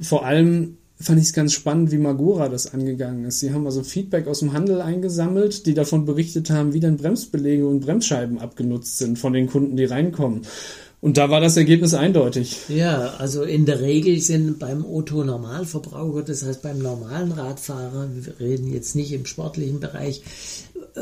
vor 0.00 0.26
allem 0.26 0.76
fand 1.02 1.18
ich 1.18 1.26
es 1.26 1.32
ganz 1.32 1.52
spannend, 1.52 1.90
wie 1.90 1.98
Magura 1.98 2.48
das 2.48 2.72
angegangen 2.72 3.24
ist. 3.24 3.40
Sie 3.40 3.52
haben 3.52 3.66
also 3.66 3.82
Feedback 3.82 4.26
aus 4.26 4.40
dem 4.40 4.52
Handel 4.52 4.80
eingesammelt, 4.80 5.66
die 5.66 5.74
davon 5.74 6.04
berichtet 6.04 6.50
haben, 6.50 6.74
wie 6.74 6.80
denn 6.80 6.96
Bremsbelege 6.96 7.66
und 7.66 7.80
Bremsscheiben 7.80 8.38
abgenutzt 8.38 8.98
sind 8.98 9.18
von 9.18 9.32
den 9.32 9.48
Kunden, 9.48 9.76
die 9.76 9.84
reinkommen. 9.84 10.42
Und 11.02 11.16
da 11.16 11.30
war 11.30 11.40
das 11.40 11.56
Ergebnis 11.56 11.94
eindeutig. 11.94 12.68
Ja, 12.68 13.14
also 13.18 13.42
in 13.42 13.66
der 13.66 13.80
Regel 13.80 14.20
sind 14.20 14.60
beim 14.60 14.84
Otto-Normalverbraucher, 14.84 16.22
das 16.22 16.44
heißt 16.44 16.62
beim 16.62 16.78
normalen 16.78 17.32
Radfahrer, 17.32 18.08
wir 18.14 18.38
reden 18.38 18.72
jetzt 18.72 18.94
nicht 18.94 19.10
im 19.10 19.26
sportlichen 19.26 19.80
Bereich, 19.80 20.22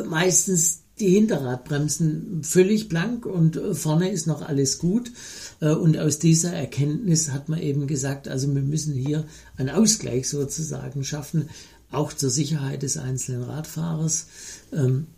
meistens 0.08 0.84
die 0.98 1.10
Hinterradbremsen 1.10 2.40
völlig 2.44 2.88
blank 2.88 3.26
und 3.26 3.60
vorne 3.74 4.10
ist 4.10 4.26
noch 4.26 4.40
alles 4.40 4.78
gut. 4.78 5.12
Und 5.60 5.98
aus 5.98 6.18
dieser 6.18 6.54
Erkenntnis 6.54 7.30
hat 7.30 7.50
man 7.50 7.60
eben 7.60 7.86
gesagt, 7.86 8.26
also 8.26 8.52
wir 8.54 8.62
müssen 8.62 8.94
hier 8.94 9.26
einen 9.58 9.68
Ausgleich 9.68 10.30
sozusagen 10.30 11.04
schaffen, 11.04 11.50
auch 11.90 12.14
zur 12.14 12.30
Sicherheit 12.30 12.82
des 12.82 12.96
einzelnen 12.96 13.42
Radfahrers. 13.42 14.28
Ähm, 14.72 15.08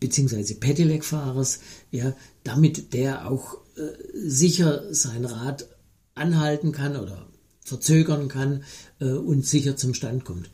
beziehungsweise 0.00 0.54
Pedelec-Fahrers, 0.54 1.60
ja, 1.90 2.14
damit 2.44 2.92
der 2.94 3.30
auch 3.30 3.58
sicher 4.12 4.84
sein 4.92 5.24
Rad 5.24 5.68
anhalten 6.14 6.72
kann 6.72 6.96
oder 6.96 7.26
verzögern 7.64 8.28
kann 8.28 8.64
äh, 9.00 9.06
und 9.06 9.46
sicher 9.46 9.76
zum 9.76 9.94
Stand 9.94 10.24
kommt, 10.24 10.50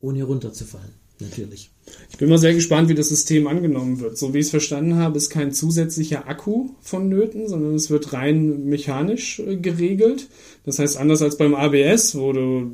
ohne 0.00 0.24
runterzufallen, 0.24 0.92
natürlich. 1.20 1.70
Ich 2.10 2.16
bin 2.16 2.30
mal 2.30 2.38
sehr 2.38 2.54
gespannt, 2.54 2.88
wie 2.88 2.94
das 2.94 3.10
System 3.10 3.46
angenommen 3.46 4.00
wird. 4.00 4.16
So 4.16 4.32
wie 4.32 4.38
ich 4.38 4.46
es 4.46 4.50
verstanden 4.50 4.96
habe, 4.96 5.18
ist 5.18 5.28
kein 5.28 5.52
zusätzlicher 5.52 6.26
Akku 6.26 6.70
vonnöten, 6.80 7.46
sondern 7.46 7.74
es 7.74 7.90
wird 7.90 8.14
rein 8.14 8.64
mechanisch 8.64 9.40
äh, 9.40 9.56
geregelt. 9.56 10.28
Das 10.64 10.78
heißt, 10.78 10.96
anders 10.96 11.22
als 11.22 11.36
beim 11.36 11.54
ABS, 11.54 12.16
wo 12.16 12.32
du 12.32 12.72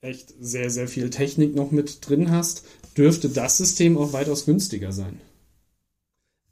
echt 0.00 0.34
sehr, 0.40 0.70
sehr 0.70 0.88
viel 0.88 1.10
Technik 1.10 1.54
noch 1.54 1.70
mit 1.70 2.08
drin 2.08 2.30
hast, 2.30 2.64
dürfte 2.96 3.28
das 3.28 3.58
System 3.58 3.96
auch 3.96 4.12
weitaus 4.12 4.46
günstiger 4.46 4.92
sein. 4.92 5.20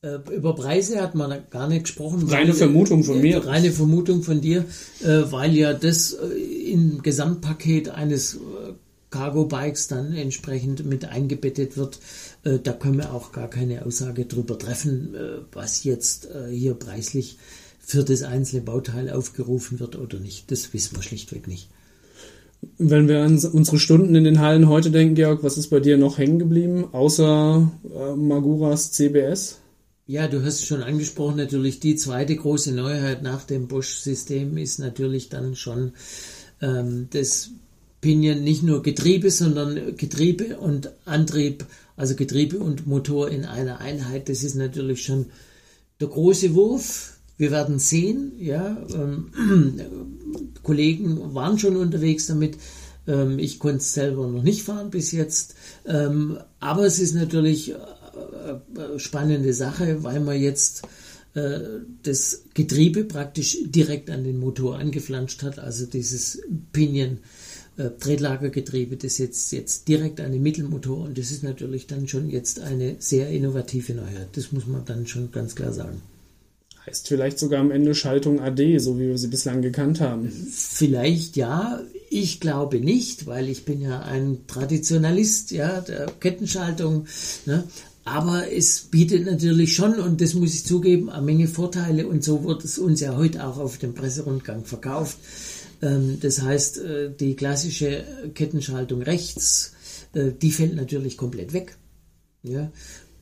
Äh, 0.04 0.34
über 0.34 0.54
Preise 0.54 1.00
hat 1.00 1.14
man 1.14 1.34
gar 1.50 1.66
nicht 1.68 1.84
gesprochen. 1.84 2.28
Reine 2.28 2.50
weil, 2.50 2.56
Vermutung 2.56 3.04
von 3.04 3.20
mir. 3.20 3.46
Reine 3.46 3.72
Vermutung 3.72 4.22
von 4.22 4.40
dir, 4.40 4.66
äh, 5.02 5.22
weil 5.30 5.54
ja 5.54 5.72
das 5.72 6.12
äh, 6.12 6.72
im 6.72 7.02
Gesamtpaket 7.02 7.88
eines 7.88 8.38
Cargo-Bikes 9.10 9.88
dann 9.88 10.12
entsprechend 10.12 10.84
mit 10.84 11.04
eingebettet 11.04 11.76
wird. 11.76 12.00
Da 12.42 12.72
können 12.72 12.98
wir 12.98 13.14
auch 13.14 13.30
gar 13.30 13.48
keine 13.48 13.86
Aussage 13.86 14.24
drüber 14.24 14.58
treffen, 14.58 15.14
was 15.52 15.84
jetzt 15.84 16.26
hier 16.50 16.74
preislich 16.74 17.38
für 17.78 18.02
das 18.02 18.24
einzelne 18.24 18.62
Bauteil 18.62 19.10
aufgerufen 19.10 19.78
wird 19.78 19.94
oder 19.94 20.18
nicht. 20.18 20.50
Das 20.50 20.74
wissen 20.74 20.96
wir 20.96 21.02
schlichtweg 21.04 21.46
nicht. 21.46 21.68
Wenn 22.76 23.06
wir 23.06 23.22
an 23.22 23.38
unsere 23.52 23.78
Stunden 23.78 24.16
in 24.16 24.24
den 24.24 24.40
Hallen 24.40 24.68
heute 24.68 24.90
denken, 24.90 25.14
Georg, 25.14 25.44
was 25.44 25.58
ist 25.58 25.68
bei 25.68 25.78
dir 25.78 25.96
noch 25.96 26.18
hängen 26.18 26.40
geblieben, 26.40 26.88
außer 26.90 27.70
äh, 27.94 28.16
Maguras 28.16 28.90
CBS? 28.90 29.60
Ja, 30.06 30.28
du 30.28 30.44
hast 30.44 30.60
es 30.60 30.66
schon 30.66 30.82
angesprochen, 30.82 31.36
natürlich 31.36 31.80
die 31.80 31.96
zweite 31.96 32.36
große 32.36 32.72
Neuheit 32.72 33.22
nach 33.22 33.44
dem 33.44 33.68
Bosch-System 33.68 34.58
ist 34.58 34.78
natürlich 34.78 35.30
dann 35.30 35.56
schon 35.56 35.92
ähm, 36.60 37.08
das 37.10 37.50
Pinion 38.02 38.44
nicht 38.44 38.62
nur 38.62 38.82
Getriebe, 38.82 39.30
sondern 39.30 39.96
Getriebe 39.96 40.58
und 40.58 40.92
Antrieb, 41.06 41.64
also 41.96 42.16
Getriebe 42.16 42.58
und 42.58 42.86
Motor 42.86 43.30
in 43.30 43.46
einer 43.46 43.80
Einheit. 43.80 44.28
Das 44.28 44.42
ist 44.42 44.56
natürlich 44.56 45.02
schon 45.02 45.26
der 46.00 46.08
große 46.08 46.54
Wurf 46.54 47.14
wir 47.36 47.50
werden 47.50 47.78
sehen, 47.78 48.32
ja, 48.38 48.76
ähm, 48.94 49.80
Kollegen 50.62 51.34
waren 51.34 51.58
schon 51.58 51.76
unterwegs 51.76 52.26
damit. 52.26 52.58
Ähm, 53.06 53.38
ich 53.38 53.58
konnte 53.58 53.78
es 53.78 53.92
selber 53.92 54.28
noch 54.28 54.42
nicht 54.42 54.62
fahren 54.62 54.90
bis 54.90 55.10
jetzt. 55.10 55.54
Ähm, 55.84 56.38
aber 56.60 56.86
es 56.86 57.00
ist 57.00 57.14
natürlich 57.14 57.74
spannende 58.98 59.52
Sache, 59.52 60.02
weil 60.02 60.20
man 60.20 60.40
jetzt 60.40 60.82
äh, 61.34 61.60
das 62.02 62.44
Getriebe 62.54 63.04
praktisch 63.04 63.58
direkt 63.64 64.10
an 64.10 64.24
den 64.24 64.38
Motor 64.38 64.78
angeflanscht 64.78 65.42
hat, 65.42 65.58
also 65.58 65.86
dieses 65.86 66.40
Pinion. 66.72 67.18
Äh, 67.76 67.90
Tretlagergetriebe, 67.98 68.96
das 68.96 69.18
jetzt, 69.18 69.50
jetzt 69.50 69.88
direkt 69.88 70.20
an 70.20 70.30
den 70.30 70.44
Mittelmotor 70.44 71.06
und 71.06 71.18
das 71.18 71.32
ist 71.32 71.42
natürlich 71.42 71.88
dann 71.88 72.06
schon 72.06 72.30
jetzt 72.30 72.60
eine 72.60 72.96
sehr 73.00 73.30
innovative 73.30 73.94
Neuheit. 73.94 74.28
Das 74.34 74.52
muss 74.52 74.68
man 74.68 74.84
dann 74.84 75.08
schon 75.08 75.32
ganz 75.32 75.56
klar 75.56 75.72
sagen. 75.72 76.00
Heißt 76.86 77.08
vielleicht 77.08 77.40
sogar 77.40 77.60
am 77.60 77.72
Ende 77.72 77.96
Schaltung 77.96 78.40
AD, 78.40 78.78
so 78.78 78.98
wie 79.00 79.08
wir 79.08 79.18
sie 79.18 79.26
bislang 79.26 79.60
gekannt 79.60 80.00
haben. 80.00 80.30
Vielleicht 80.52 81.36
ja, 81.36 81.80
ich 82.10 82.38
glaube 82.38 82.78
nicht, 82.78 83.26
weil 83.26 83.48
ich 83.48 83.64
bin 83.64 83.80
ja 83.80 84.02
ein 84.02 84.46
Traditionalist, 84.46 85.50
ja, 85.50 85.80
der 85.80 86.06
Kettenschaltung. 86.20 87.06
Ne? 87.46 87.64
Aber 88.04 88.52
es 88.52 88.80
bietet 88.82 89.24
natürlich 89.24 89.74
schon, 89.74 89.94
und 89.94 90.20
das 90.20 90.34
muss 90.34 90.54
ich 90.54 90.66
zugeben, 90.66 91.08
eine 91.08 91.24
Menge 91.24 91.48
Vorteile. 91.48 92.06
Und 92.06 92.22
so 92.22 92.44
wird 92.44 92.64
es 92.64 92.78
uns 92.78 93.00
ja 93.00 93.16
heute 93.16 93.46
auch 93.46 93.58
auf 93.58 93.78
dem 93.78 93.94
Presserundgang 93.94 94.64
verkauft. 94.64 95.18
Ähm, 95.80 96.18
das 96.20 96.42
heißt, 96.42 96.78
äh, 96.78 97.10
die 97.14 97.34
klassische 97.34 98.04
Kettenschaltung 98.34 99.02
rechts, 99.02 99.72
äh, 100.12 100.32
die 100.32 100.50
fällt 100.50 100.74
natürlich 100.74 101.16
komplett 101.16 101.52
weg. 101.52 101.76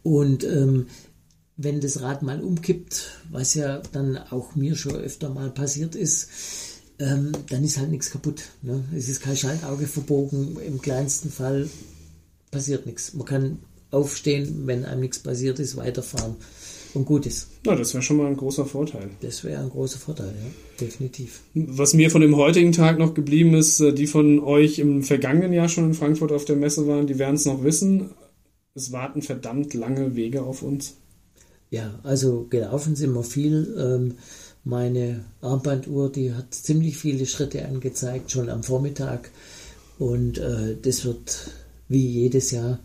Und 0.03 0.43
ähm, 0.43 0.87
wenn 1.57 1.81
das 1.81 2.01
Rad 2.01 2.23
mal 2.23 2.41
umkippt, 2.41 3.21
was 3.31 3.55
ja 3.55 3.83
dann 3.93 4.17
auch 4.17 4.57
mir 4.57 4.75
schon 4.75 4.97
öfter 4.97 5.31
mal 5.31 5.51
passiert 5.51 5.95
ist, 5.95 6.29
ähm, 6.99 7.33
dann 7.51 7.63
ist 7.63 7.79
halt 7.79 7.91
nichts 7.91 8.11
kaputt. 8.11 8.43
Ne? 8.63 8.85
Es 8.97 9.09
ist 9.09 9.21
kein 9.21 9.37
Schaltauge 9.37 9.87
verbogen, 9.87 10.59
im 10.61 10.81
kleinsten 10.81 11.31
Fall 11.31 11.69
passiert 12.51 12.87
nichts. 12.87 13.15
Man 13.15 13.27
kann 13.27 13.59
aufstehen, 13.93 14.67
wenn 14.67 14.85
einem 14.85 15.03
nichts 15.03 15.21
passiert 15.21 15.61
ist, 15.61 15.77
weiterfahren 15.77 16.37
und 16.95 17.05
gut 17.05 17.27
ist. 17.27 17.49
Na, 17.65 17.77
das 17.77 17.95
wäre 17.95 18.03
schon 18.03 18.17
mal 18.17 18.27
ein 18.27 18.37
großer 18.37 18.67
Vorteil. 18.67 19.11
Das 19.21 19.45
wäre 19.45 19.63
ein 19.63 19.71
großer 19.71 19.99
Vorteil, 19.99 20.29
ja, 20.29 20.51
definitiv. 20.81 21.43
Was 21.55 21.95
mir 21.95 22.11
von 22.11 22.21
dem 22.21 22.37
heutigen 22.37 22.73
Tag 22.73 22.99
noch 22.99 23.15
geblieben 23.15 23.55
ist, 23.55 23.81
äh, 23.81 23.93
die 23.93 24.07
von 24.07 24.41
euch 24.41 24.79
im 24.79 25.03
vergangenen 25.03 25.53
Jahr 25.53 25.69
schon 25.69 25.85
in 25.85 25.95
Frankfurt 25.95 26.33
auf 26.33 26.45
der 26.45 26.57
Messe 26.57 26.87
waren, 26.87 27.07
die 27.07 27.19
werden 27.19 27.37
es 27.37 27.47
noch 27.47 27.63
wissen. 27.63 28.11
Es 28.75 28.93
warten 28.93 29.23
verdammt 29.23 29.75
lange 29.75 30.17
Wege 30.17 30.43
auf 30.43 30.63
uns. 30.63 30.97
Ja, 31.71 31.99
also 32.03 32.47
gelaufen 32.51 32.97
sind 32.97 33.15
wir 33.15 33.23
viel. 33.23 33.75
Ähm, 33.79 34.15
meine 34.65 35.25
Armbanduhr, 35.41 36.11
die 36.11 36.33
hat 36.33 36.55
ziemlich 36.55 36.97
viele 36.97 37.27
Schritte 37.27 37.65
angezeigt, 37.65 38.31
schon 38.31 38.49
am 38.49 38.63
Vormittag. 38.63 39.31
Und 39.99 40.39
äh, 40.39 40.77
das 40.81 41.05
wird 41.05 41.51
wie 41.89 42.07
jedes 42.07 42.51
Jahr 42.51 42.79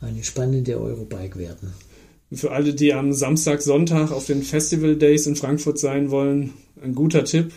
eine 0.00 0.22
spannende 0.22 0.80
Eurobike 0.80 1.38
werden. 1.38 1.72
Für 2.32 2.50
alle, 2.50 2.74
die 2.74 2.92
am 2.92 3.12
Samstag, 3.12 3.62
Sonntag 3.62 4.10
auf 4.10 4.26
den 4.26 4.42
Festival 4.42 4.96
Days 4.96 5.26
in 5.26 5.36
Frankfurt 5.36 5.78
sein 5.78 6.10
wollen, 6.10 6.54
ein 6.82 6.94
guter 6.94 7.24
Tipp 7.24 7.52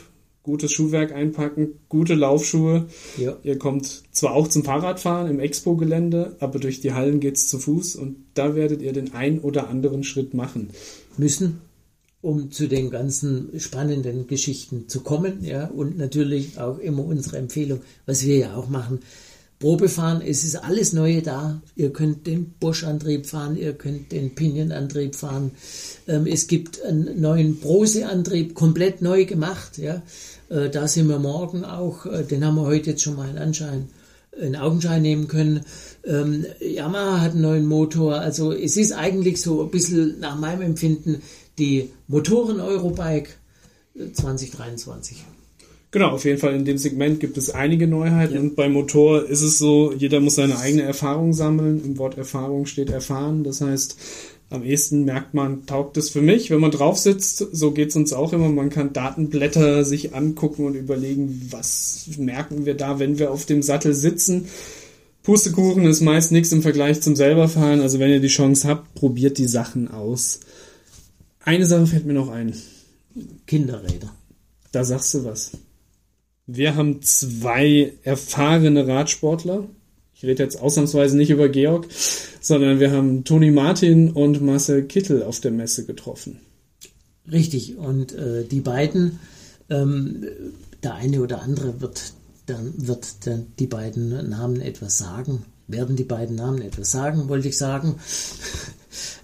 gutes 0.49 0.71
Schuhwerk 0.71 1.11
einpacken, 1.11 1.79
gute 1.89 2.15
Laufschuhe. 2.15 2.87
Ja. 3.17 3.37
Ihr 3.43 3.59
kommt 3.59 4.03
zwar 4.11 4.33
auch 4.33 4.47
zum 4.47 4.63
Fahrradfahren 4.63 5.29
im 5.29 5.39
Expo-Gelände, 5.39 6.37
aber 6.39 6.59
durch 6.59 6.81
die 6.81 6.93
Hallen 6.93 7.19
geht 7.19 7.35
es 7.35 7.47
zu 7.49 7.59
Fuß 7.59 7.95
und 7.95 8.17
da 8.33 8.55
werdet 8.55 8.81
ihr 8.81 8.93
den 8.93 9.13
ein 9.13 9.39
oder 9.39 9.69
anderen 9.69 10.03
Schritt 10.03 10.33
machen. 10.33 10.69
Müssen, 11.17 11.61
um 12.21 12.51
zu 12.51 12.67
den 12.67 12.89
ganzen 12.89 13.59
spannenden 13.59 14.27
Geschichten 14.27 14.87
zu 14.87 15.01
kommen, 15.01 15.43
ja, 15.43 15.67
und 15.67 15.97
natürlich 15.97 16.57
auch 16.57 16.79
immer 16.79 17.05
unsere 17.05 17.37
Empfehlung, 17.37 17.81
was 18.05 18.25
wir 18.25 18.37
ja 18.37 18.55
auch 18.55 18.69
machen, 18.69 18.99
Probe 19.59 19.89
fahren, 19.89 20.21
es 20.25 20.45
ist 20.45 20.55
alles 20.55 20.93
Neue 20.93 21.21
da. 21.21 21.61
Ihr 21.75 21.91
könnt 21.91 22.25
den 22.27 22.51
Bosch-Antrieb 22.61 23.25
fahren, 23.25 23.57
ihr 23.57 23.73
könnt 23.73 24.13
den 24.13 24.33
Pinion-Antrieb 24.33 25.15
fahren. 25.15 25.51
Ähm, 26.07 26.25
es 26.27 26.47
gibt 26.47 26.81
einen 26.81 27.19
neuen 27.19 27.59
Brose-Antrieb, 27.59 28.55
komplett 28.55 29.01
neu 29.01 29.25
gemacht. 29.25 29.77
Ja. 29.77 30.01
Äh, 30.47 30.69
da 30.69 30.87
sind 30.87 31.09
wir 31.09 31.19
morgen 31.19 31.65
auch, 31.65 32.05
äh, 32.05 32.23
den 32.23 32.45
haben 32.45 32.55
wir 32.55 32.63
heute 32.63 32.91
jetzt 32.91 33.01
schon 33.01 33.17
mal 33.17 33.29
in 33.29 33.37
Anschein, 33.37 33.89
in 34.39 34.55
Augenschein 34.55 35.01
nehmen 35.01 35.27
können. 35.27 35.65
Ähm, 36.05 36.45
Yamaha 36.61 37.19
hat 37.19 37.33
einen 37.33 37.41
neuen 37.41 37.65
Motor. 37.65 38.15
Also 38.15 38.53
es 38.53 38.77
ist 38.77 38.93
eigentlich 38.93 39.41
so 39.41 39.61
ein 39.61 39.71
bisschen 39.71 40.21
nach 40.21 40.39
meinem 40.39 40.61
Empfinden 40.61 41.21
die 41.57 41.89
Motoren-Eurobike 42.07 43.31
2023. 44.13 45.17
Genau, 45.91 46.09
auf 46.09 46.25
jeden 46.25 46.37
Fall 46.37 46.53
in 46.53 46.65
dem 46.65 46.77
Segment 46.77 47.19
gibt 47.19 47.37
es 47.37 47.49
einige 47.49 47.87
Neuheiten 47.87 48.35
ja. 48.35 48.39
und 48.39 48.55
beim 48.55 48.73
Motor 48.73 49.25
ist 49.25 49.41
es 49.41 49.57
so, 49.57 49.91
jeder 49.91 50.19
muss 50.19 50.35
seine 50.35 50.59
eigene 50.59 50.83
Erfahrung 50.83 51.33
sammeln. 51.33 51.83
Im 51.83 51.97
Wort 51.97 52.15
Erfahrung 52.15 52.67
steht 52.67 52.91
erfahren. 52.91 53.43
Das 53.43 53.61
heißt, 53.61 53.97
am 54.51 54.63
ehesten 54.63 55.03
merkt 55.03 55.33
man, 55.33 55.65
taugt 55.65 55.97
es 55.97 56.11
für 56.11 56.21
mich, 56.21 56.51
wenn 56.51 56.59
man 56.59 56.69
drauf 56.69 56.99
sitzt. 56.99 57.37
So 57.51 57.71
geht 57.71 57.89
es 57.89 57.95
uns 57.95 58.13
auch 58.13 58.33
immer. 58.33 58.49
Man 58.49 58.69
kann 58.69 58.93
Datenblätter 58.93 59.83
sich 59.83 60.13
angucken 60.13 60.65
und 60.65 60.75
überlegen, 60.75 61.47
was 61.49 62.09
merken 62.17 62.67
wir 62.67 62.75
da, 62.75 62.99
wenn 62.99 63.17
wir 63.17 63.31
auf 63.31 63.47
dem 63.47 63.63
Sattel 63.63 63.95
sitzen. 63.95 64.45
Pustekuchen 65.23 65.85
ist 65.85 66.01
meist 66.01 66.31
nichts 66.31 66.51
im 66.51 66.61
Vergleich 66.61 67.01
zum 67.01 67.15
selberfahren. 67.15 67.81
Also 67.81 67.97
wenn 67.97 68.11
ihr 68.11 68.19
die 68.19 68.27
Chance 68.27 68.67
habt, 68.67 68.93
probiert 68.93 69.39
die 69.39 69.47
Sachen 69.47 69.87
aus. 69.87 70.39
Eine 71.43 71.65
Sache 71.65 71.87
fällt 71.87 72.05
mir 72.05 72.13
noch 72.13 72.29
ein. 72.29 72.53
Kinderräder. 73.47 74.13
Da 74.71 74.83
sagst 74.83 75.15
du 75.15 75.25
was. 75.25 75.51
Wir 76.51 76.75
haben 76.75 77.03
zwei 77.03 77.93
erfahrene 78.01 78.87
Radsportler. 78.87 79.67
Ich 80.15 80.23
rede 80.23 80.41
jetzt 80.41 80.59
ausnahmsweise 80.59 81.15
nicht 81.15 81.29
über 81.29 81.47
Georg, 81.47 81.85
sondern 82.41 82.79
wir 82.79 82.91
haben 82.91 83.23
Toni 83.23 83.51
Martin 83.51 84.11
und 84.11 84.41
Marcel 84.41 84.83
Kittel 84.85 85.21
auf 85.21 85.39
der 85.39 85.51
Messe 85.51 85.85
getroffen. 85.85 86.39
Richtig, 87.31 87.77
und 87.77 88.13
äh, 88.13 88.45
die 88.45 88.61
beiden, 88.61 89.19
ähm, 89.69 90.25
der 90.81 90.95
eine 90.95 91.21
oder 91.21 91.43
andere 91.43 91.81
wird 91.81 92.13
dann 92.47 92.73
wird 92.75 93.27
dann 93.27 93.53
die 93.59 93.67
beiden 93.67 94.29
Namen 94.29 94.59
etwas 94.59 94.97
sagen, 94.97 95.45
werden 95.67 95.95
die 95.95 96.03
beiden 96.03 96.35
Namen 96.35 96.63
etwas 96.63 96.89
sagen, 96.89 97.29
wollte 97.29 97.49
ich 97.49 97.59
sagen. 97.59 97.97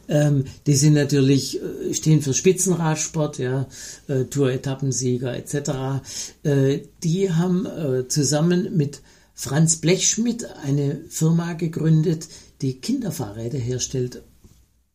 Ähm, 0.07 0.45
die 0.67 0.75
sind 0.75 0.93
natürlich, 0.93 1.59
äh, 1.61 1.93
stehen 1.93 2.21
für 2.21 2.33
Spitzenradsport, 2.33 3.39
ja, 3.39 3.67
äh, 4.07 4.25
Tour-Etappensieger 4.25 5.35
etc. 5.35 6.01
Äh, 6.43 6.79
die 7.03 7.31
haben 7.31 7.65
äh, 7.65 8.07
zusammen 8.07 8.75
mit 8.75 9.01
Franz 9.33 9.77
Blechschmidt 9.77 10.47
eine 10.63 11.01
Firma 11.09 11.53
gegründet, 11.53 12.27
die 12.61 12.79
Kinderfahrräder 12.79 13.57
herstellt, 13.59 14.21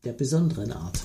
der 0.05 0.13
besonderen 0.13 0.73
Art. 0.73 1.01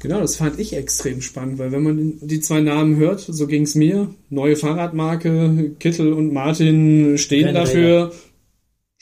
Genau, 0.00 0.20
das 0.20 0.36
fand 0.36 0.58
ich 0.58 0.74
extrem 0.74 1.22
spannend, 1.22 1.58
weil 1.58 1.72
wenn 1.72 1.82
man 1.82 2.18
die 2.20 2.40
zwei 2.40 2.60
Namen 2.60 2.96
hört, 2.96 3.20
so 3.20 3.46
ging 3.46 3.62
es 3.62 3.74
mir, 3.74 4.14
neue 4.28 4.54
Fahrradmarke, 4.54 5.70
Kittel 5.80 6.12
und 6.12 6.30
Martin 6.30 7.16
stehen 7.16 7.46
Rennräder. 7.46 7.64
dafür, 7.64 8.12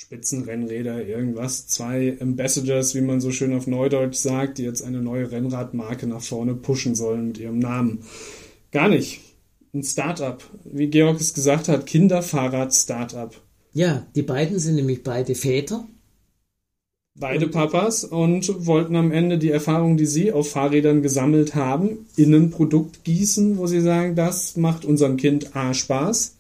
Spitzenrennräder, 0.03 1.07
irgendwas, 1.07 1.69
zwei 1.69 2.17
Ambassadors, 2.21 2.97
wie 2.97 3.01
man 3.01 3.21
so 3.21 3.31
schön 3.31 3.55
auf 3.55 3.69
Neudeutsch 3.69 4.17
sagt, 4.17 4.59
die 4.59 4.65
jetzt 4.65 4.83
eine 4.83 5.01
neue 5.01 5.31
Rennradmarke 5.31 6.09
nach 6.09 6.21
vorne 6.21 6.55
pushen 6.55 6.97
sollen 6.97 7.29
mit 7.29 7.39
ihrem 7.39 7.61
Namen. 7.61 8.01
Gar 8.73 8.89
nicht. 8.89 9.21
Ein 9.73 9.85
Startup, 9.85 10.43
wie 10.65 10.89
Georg 10.89 11.21
es 11.21 11.35
gesagt 11.35 11.69
hat, 11.69 11.87
Kinderfahrrad-Startup. 11.87 13.33
Ja, 13.75 14.05
die 14.17 14.23
beiden 14.23 14.59
sind 14.59 14.75
nämlich 14.75 15.05
beide 15.05 15.37
Väter. 15.37 15.87
Beide 17.15 17.47
Papas 17.47 18.05
und 18.05 18.67
wollten 18.67 18.97
am 18.97 19.13
Ende 19.13 19.39
die 19.39 19.51
Erfahrung, 19.51 19.97
die 19.97 20.07
sie 20.07 20.33
auf 20.33 20.51
Fahrrädern 20.51 21.03
gesammelt 21.03 21.55
haben, 21.55 22.07
in 22.17 22.35
ein 22.35 22.51
Produkt 22.51 23.05
gießen, 23.05 23.57
wo 23.57 23.69
sie 23.69 23.83
sagen, 23.83 24.17
das 24.17 24.57
macht 24.57 24.85
unserem 24.85 25.17
Kind 25.17 25.55
A 25.55 25.73
Spaß, 25.73 26.35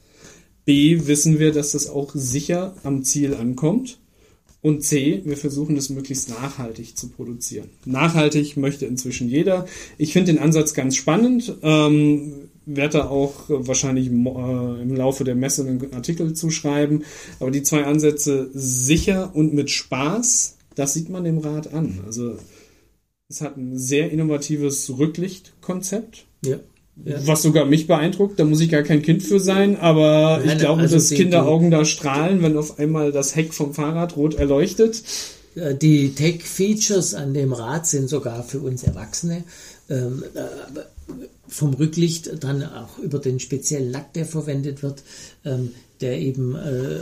B 0.65 1.07
wissen 1.07 1.39
wir, 1.39 1.53
dass 1.53 1.73
das 1.73 1.89
auch 1.89 2.13
sicher 2.15 2.75
am 2.85 3.03
Ziel 3.05 3.35
ankommt 3.35 3.99
und 4.63 4.85
C, 4.85 5.23
wir 5.25 5.37
versuchen 5.37 5.75
das 5.75 5.91
möglichst 5.91 6.29
nachhaltig 6.31 6.97
zu 6.97 7.09
produzieren. 7.09 7.71
Nachhaltig 7.85 8.57
möchte 8.57 8.87
inzwischen 8.87 9.29
jeder. 9.29 9.67
Ich 9.99 10.13
finde 10.13 10.33
den 10.33 10.41
Ansatz 10.41 10.73
ganz 10.73 10.95
spannend. 10.95 11.57
Ähm, 11.63 12.49
werde 12.65 12.99
da 12.99 13.09
auch 13.09 13.35
wahrscheinlich 13.49 14.07
äh, 14.07 14.11
im 14.11 14.95
Laufe 14.95 15.25
der 15.25 15.35
Messe 15.35 15.63
einen 15.67 15.93
Artikel 15.93 16.33
zuschreiben. 16.35 17.03
Aber 17.41 17.51
die 17.51 17.65
zwei 17.65 17.85
Ansätze 17.85 18.51
sicher 18.55 19.35
und 19.35 19.53
mit 19.53 19.69
Spaß, 19.71 20.59
das 20.77 20.95
sieht 20.95 21.09
man 21.11 21.25
dem 21.25 21.39
Rad 21.39 21.75
an. 21.75 21.99
Also 22.07 22.37
es 23.29 23.41
hat 23.41 23.57
ein 23.57 23.77
sehr 23.77 24.13
innovatives 24.13 24.97
Rücklichtkonzept, 24.97 26.25
Ja. 26.45 26.61
Ja. 27.05 27.27
was 27.27 27.43
sogar 27.43 27.65
mich 27.65 27.87
beeindruckt. 27.87 28.39
Da 28.39 28.45
muss 28.45 28.61
ich 28.61 28.71
gar 28.71 28.83
kein 28.83 29.03
Kind 29.03 29.23
für 29.23 29.41
sein, 29.41 29.77
aber 29.79 30.41
Nein, 30.45 30.57
ich 30.57 30.59
glaube, 30.59 30.83
also 30.83 30.97
dass 30.97 31.11
Kinderaugen 31.11 31.71
da 31.71 31.85
strahlen, 31.85 32.43
wenn 32.43 32.57
auf 32.57 32.79
einmal 32.79 33.13
das 33.13 33.35
Heck 33.35 33.55
vom 33.55 33.75
Fahrrad 33.75 34.17
rot 34.17 34.35
erleuchtet. 34.35 35.03
Äh, 35.55 35.75
Die 35.75 36.15
Tech-Features 36.15 37.15
an 37.15 37.35
dem 37.35 37.53
Rad 37.53 37.87
sind 37.87 38.09
sogar 38.09 38.43
für 38.43 38.61
uns 38.61 38.83
Erwachsene. 38.83 39.45
Ähm, 39.89 40.23
äh, 40.35 40.81
vom 41.49 41.75
Rücklicht 41.75 42.43
dann 42.43 42.63
auch 42.63 42.99
über 42.99 43.19
den 43.19 43.39
speziellen 43.39 43.91
Lack, 43.91 44.15
der 44.15 44.25
verwendet 44.25 44.83
wird, 44.83 45.03
ähm, 45.45 45.73
der 46.01 46.19
eben 46.19 46.57
äh, 46.57 47.01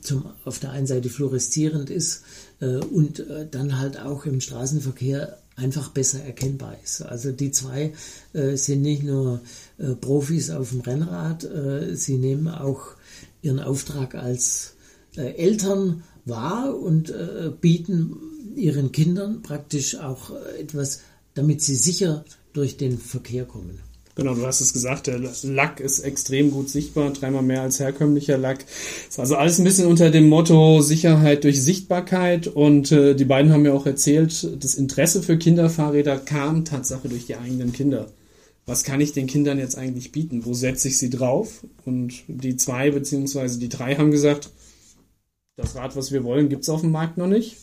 zum, 0.00 0.26
auf 0.44 0.60
der 0.60 0.70
einen 0.70 0.86
Seite 0.86 1.08
fluoreszierend 1.08 1.90
ist 1.90 2.22
äh, 2.60 2.76
und 2.76 3.20
äh, 3.20 3.46
dann 3.50 3.78
halt 3.78 3.98
auch 3.98 4.26
im 4.26 4.40
Straßenverkehr 4.40 5.39
einfach 5.56 5.90
besser 5.90 6.22
erkennbar 6.22 6.76
ist. 6.82 7.02
Also 7.02 7.32
die 7.32 7.50
zwei 7.50 7.92
äh, 8.32 8.56
sind 8.56 8.82
nicht 8.82 9.02
nur 9.02 9.40
äh, 9.78 9.94
Profis 9.94 10.50
auf 10.50 10.70
dem 10.70 10.80
Rennrad, 10.80 11.44
äh, 11.44 11.94
sie 11.96 12.16
nehmen 12.16 12.48
auch 12.48 12.80
ihren 13.42 13.60
Auftrag 13.60 14.14
als 14.14 14.74
äh, 15.16 15.34
Eltern 15.34 16.02
wahr 16.24 16.78
und 16.78 17.10
äh, 17.10 17.50
bieten 17.60 18.16
ihren 18.56 18.92
Kindern 18.92 19.42
praktisch 19.42 19.96
auch 19.96 20.30
äh, 20.30 20.60
etwas, 20.60 21.00
damit 21.34 21.62
sie 21.62 21.76
sicher 21.76 22.24
durch 22.52 22.76
den 22.76 22.98
Verkehr 22.98 23.44
kommen. 23.44 23.80
Genau, 24.16 24.34
du 24.34 24.44
hast 24.44 24.60
es 24.60 24.72
gesagt, 24.72 25.06
der 25.06 25.20
Lack 25.44 25.80
ist 25.80 26.00
extrem 26.00 26.50
gut 26.50 26.68
sichtbar, 26.68 27.10
dreimal 27.12 27.42
mehr 27.42 27.62
als 27.62 27.78
herkömmlicher 27.78 28.36
Lack. 28.36 28.64
Ist 29.08 29.20
also 29.20 29.36
alles 29.36 29.58
ein 29.58 29.64
bisschen 29.64 29.86
unter 29.86 30.10
dem 30.10 30.28
Motto 30.28 30.80
Sicherheit 30.80 31.44
durch 31.44 31.62
Sichtbarkeit 31.62 32.48
und 32.48 32.90
äh, 32.90 33.14
die 33.14 33.24
beiden 33.24 33.52
haben 33.52 33.62
mir 33.62 33.72
auch 33.72 33.86
erzählt, 33.86 34.62
das 34.62 34.74
Interesse 34.74 35.22
für 35.22 35.38
Kinderfahrräder 35.38 36.18
kam 36.18 36.64
Tatsache 36.64 37.08
durch 37.08 37.26
die 37.26 37.36
eigenen 37.36 37.72
Kinder. 37.72 38.08
Was 38.66 38.84
kann 38.84 39.00
ich 39.00 39.12
den 39.12 39.26
Kindern 39.26 39.58
jetzt 39.58 39.78
eigentlich 39.78 40.12
bieten? 40.12 40.44
Wo 40.44 40.54
setze 40.54 40.88
ich 40.88 40.98
sie 40.98 41.10
drauf? 41.10 41.64
Und 41.84 42.22
die 42.26 42.56
zwei 42.56 42.90
beziehungsweise 42.90 43.58
die 43.58 43.68
drei 43.68 43.96
haben 43.96 44.10
gesagt, 44.10 44.50
das 45.56 45.76
Rad, 45.76 45.96
was 45.96 46.12
wir 46.12 46.24
wollen, 46.24 46.48
gibt's 46.48 46.68
auf 46.68 46.80
dem 46.82 46.90
Markt 46.90 47.16
noch 47.16 47.26
nicht. 47.26 47.56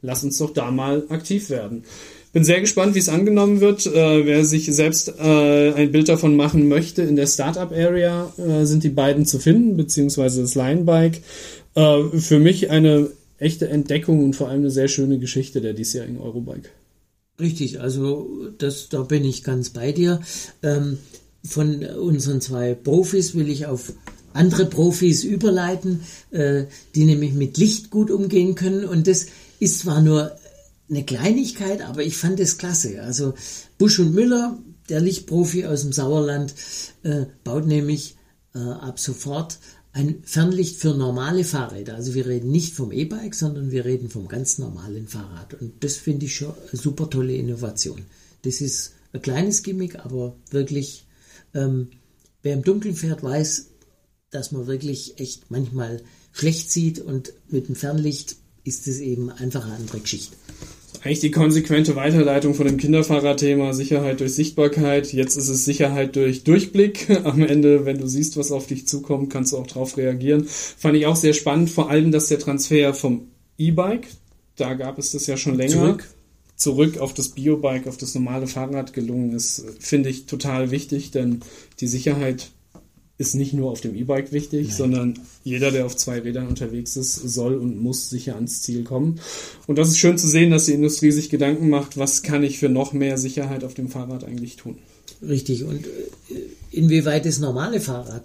Lass 0.00 0.24
uns 0.24 0.38
doch 0.38 0.52
da 0.52 0.70
mal 0.70 1.04
aktiv 1.08 1.48
werden. 1.48 1.84
Bin 2.32 2.44
sehr 2.44 2.60
gespannt, 2.62 2.94
wie 2.94 2.98
es 2.98 3.10
angenommen 3.10 3.60
wird. 3.60 3.86
Äh, 3.86 4.26
wer 4.26 4.44
sich 4.44 4.72
selbst 4.72 5.12
äh, 5.18 5.72
ein 5.74 5.92
Bild 5.92 6.08
davon 6.08 6.34
machen 6.34 6.68
möchte, 6.68 7.02
in 7.02 7.16
der 7.16 7.26
Startup-Area 7.26 8.32
äh, 8.38 8.64
sind 8.64 8.84
die 8.84 8.88
beiden 8.88 9.26
zu 9.26 9.38
finden, 9.38 9.76
beziehungsweise 9.76 10.40
das 10.40 10.54
Linebike. 10.54 11.20
Äh, 11.74 12.18
für 12.18 12.38
mich 12.38 12.70
eine 12.70 13.10
echte 13.38 13.68
Entdeckung 13.68 14.24
und 14.24 14.34
vor 14.34 14.48
allem 14.48 14.60
eine 14.60 14.70
sehr 14.70 14.88
schöne 14.88 15.18
Geschichte 15.18 15.60
der 15.60 15.74
diesjährigen 15.74 16.18
Eurobike. 16.18 16.70
Richtig, 17.38 17.80
also 17.80 18.30
das, 18.58 18.88
da 18.88 19.02
bin 19.02 19.24
ich 19.24 19.42
ganz 19.42 19.70
bei 19.70 19.92
dir. 19.92 20.20
Ähm, 20.62 20.98
von 21.44 21.84
unseren 21.84 22.40
zwei 22.40 22.74
Profis 22.74 23.34
will 23.34 23.50
ich 23.50 23.66
auf 23.66 23.92
andere 24.32 24.64
Profis 24.66 25.24
überleiten, 25.24 26.00
äh, 26.30 26.64
die 26.94 27.04
nämlich 27.04 27.32
mit 27.32 27.58
Licht 27.58 27.90
gut 27.90 28.10
umgehen 28.10 28.54
können. 28.54 28.84
Und 28.84 29.06
das 29.06 29.26
ist 29.60 29.80
zwar 29.80 30.00
nur 30.00 30.32
eine 30.92 31.04
Kleinigkeit, 31.04 31.80
aber 31.80 32.02
ich 32.02 32.16
fand 32.16 32.38
es 32.38 32.58
klasse. 32.58 33.02
Also 33.02 33.34
Busch 33.78 33.98
und 33.98 34.14
Müller, 34.14 34.58
der 34.88 35.00
Lichtprofi 35.00 35.64
aus 35.64 35.82
dem 35.82 35.92
Sauerland, 35.92 36.54
äh, 37.02 37.26
baut 37.44 37.66
nämlich 37.66 38.16
äh, 38.54 38.58
ab 38.58 39.00
sofort 39.00 39.58
ein 39.92 40.22
Fernlicht 40.24 40.76
für 40.76 40.94
normale 40.94 41.44
Fahrräder. 41.44 41.94
Also 41.94 42.14
wir 42.14 42.26
reden 42.26 42.50
nicht 42.50 42.74
vom 42.74 42.92
E-Bike, 42.92 43.34
sondern 43.34 43.70
wir 43.70 43.84
reden 43.84 44.10
vom 44.10 44.28
ganz 44.28 44.58
normalen 44.58 45.08
Fahrrad. 45.08 45.54
Und 45.54 45.82
das 45.82 45.96
finde 45.96 46.26
ich 46.26 46.36
schon 46.36 46.54
eine 46.70 46.80
super 46.80 47.08
tolle 47.08 47.34
Innovation. 47.34 48.02
Das 48.42 48.60
ist 48.60 48.92
ein 49.12 49.22
kleines 49.22 49.62
Gimmick, 49.62 49.98
aber 49.98 50.36
wirklich, 50.50 51.06
ähm, 51.54 51.88
wer 52.42 52.54
im 52.54 52.62
Dunkeln 52.62 52.94
fährt, 52.94 53.22
weiß, 53.22 53.68
dass 54.30 54.52
man 54.52 54.66
wirklich 54.66 55.18
echt 55.20 55.50
manchmal 55.50 56.02
schlecht 56.32 56.70
sieht 56.70 56.98
und 56.98 57.32
mit 57.48 57.68
dem 57.68 57.76
Fernlicht 57.76 58.36
ist 58.64 58.88
es 58.88 58.98
eben 58.98 59.30
einfach 59.30 59.64
eine 59.64 59.74
andere 59.74 60.00
Geschichte. 60.00 60.36
Eigentlich 61.04 61.18
die 61.18 61.32
konsequente 61.32 61.96
Weiterleitung 61.96 62.54
von 62.54 62.64
dem 62.64 62.76
Kinderfahrradthema 62.76 63.72
Sicherheit 63.72 64.20
durch 64.20 64.34
Sichtbarkeit. 64.34 65.12
Jetzt 65.12 65.36
ist 65.36 65.48
es 65.48 65.64
Sicherheit 65.64 66.14
durch 66.14 66.44
Durchblick. 66.44 67.10
Am 67.24 67.42
Ende, 67.42 67.84
wenn 67.84 67.98
du 67.98 68.06
siehst, 68.06 68.36
was 68.36 68.52
auf 68.52 68.68
dich 68.68 68.86
zukommt, 68.86 69.28
kannst 69.28 69.50
du 69.50 69.58
auch 69.58 69.66
darauf 69.66 69.96
reagieren. 69.96 70.44
Fand 70.44 70.96
ich 70.96 71.06
auch 71.06 71.16
sehr 71.16 71.32
spannend, 71.32 71.70
vor 71.70 71.90
allem, 71.90 72.12
dass 72.12 72.28
der 72.28 72.38
Transfer 72.38 72.94
vom 72.94 73.26
E-Bike, 73.58 74.06
da 74.54 74.74
gab 74.74 74.96
es 74.98 75.10
das 75.10 75.26
ja 75.26 75.36
schon 75.36 75.56
länger, 75.56 75.72
Zurück. 75.72 76.08
zurück 76.54 76.98
auf 76.98 77.14
das 77.14 77.30
Biobike, 77.30 77.88
auf 77.88 77.96
das 77.96 78.14
normale 78.14 78.46
Fahrrad 78.46 78.92
gelungen 78.92 79.32
ist, 79.32 79.64
finde 79.80 80.08
ich 80.08 80.26
total 80.26 80.70
wichtig, 80.70 81.10
denn 81.10 81.40
die 81.80 81.88
Sicherheit 81.88 82.52
ist 83.18 83.34
nicht 83.34 83.52
nur 83.52 83.70
auf 83.70 83.80
dem 83.80 83.94
E-Bike 83.94 84.32
wichtig, 84.32 84.74
sondern 84.74 85.18
jeder, 85.44 85.70
der 85.70 85.86
auf 85.86 85.96
zwei 85.96 86.18
Rädern 86.18 86.48
unterwegs 86.48 86.96
ist, 86.96 87.14
soll 87.14 87.54
und 87.54 87.80
muss 87.80 88.10
sicher 88.10 88.34
ans 88.34 88.62
Ziel 88.62 88.84
kommen. 88.84 89.20
Und 89.66 89.78
das 89.78 89.88
ist 89.88 89.98
schön 89.98 90.18
zu 90.18 90.26
sehen, 90.26 90.50
dass 90.50 90.66
die 90.66 90.72
Industrie 90.72 91.12
sich 91.12 91.30
Gedanken 91.30 91.68
macht, 91.68 91.96
was 91.96 92.22
kann 92.22 92.42
ich 92.42 92.58
für 92.58 92.68
noch 92.68 92.92
mehr 92.92 93.18
Sicherheit 93.18 93.64
auf 93.64 93.74
dem 93.74 93.88
Fahrrad 93.88 94.24
eigentlich 94.24 94.56
tun. 94.56 94.78
Richtig. 95.26 95.64
Und 95.64 95.86
äh, 95.86 95.90
inwieweit 96.70 97.26
das 97.26 97.38
normale 97.38 97.80
Fahrrad 97.80 98.24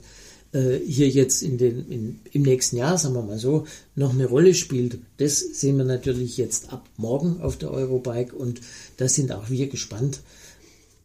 äh, 0.53 0.77
hier 0.85 1.09
jetzt 1.09 1.43
in 1.43 1.57
den, 1.57 1.89
in, 1.89 2.19
im 2.31 2.41
nächsten 2.43 2.77
Jahr, 2.77 2.97
sagen 2.97 3.15
wir 3.15 3.21
mal 3.21 3.39
so, 3.39 3.65
noch 3.95 4.13
eine 4.13 4.25
Rolle 4.25 4.53
spielt, 4.53 4.99
das 5.17 5.39
sehen 5.39 5.77
wir 5.77 5.85
natürlich 5.85 6.37
jetzt 6.37 6.71
ab 6.71 6.87
morgen 6.97 7.41
auf 7.41 7.57
der 7.57 7.71
Eurobike 7.71 8.35
und 8.35 8.61
da 8.97 9.07
sind 9.07 9.31
auch 9.31 9.49
wir 9.49 9.67
gespannt, 9.67 10.21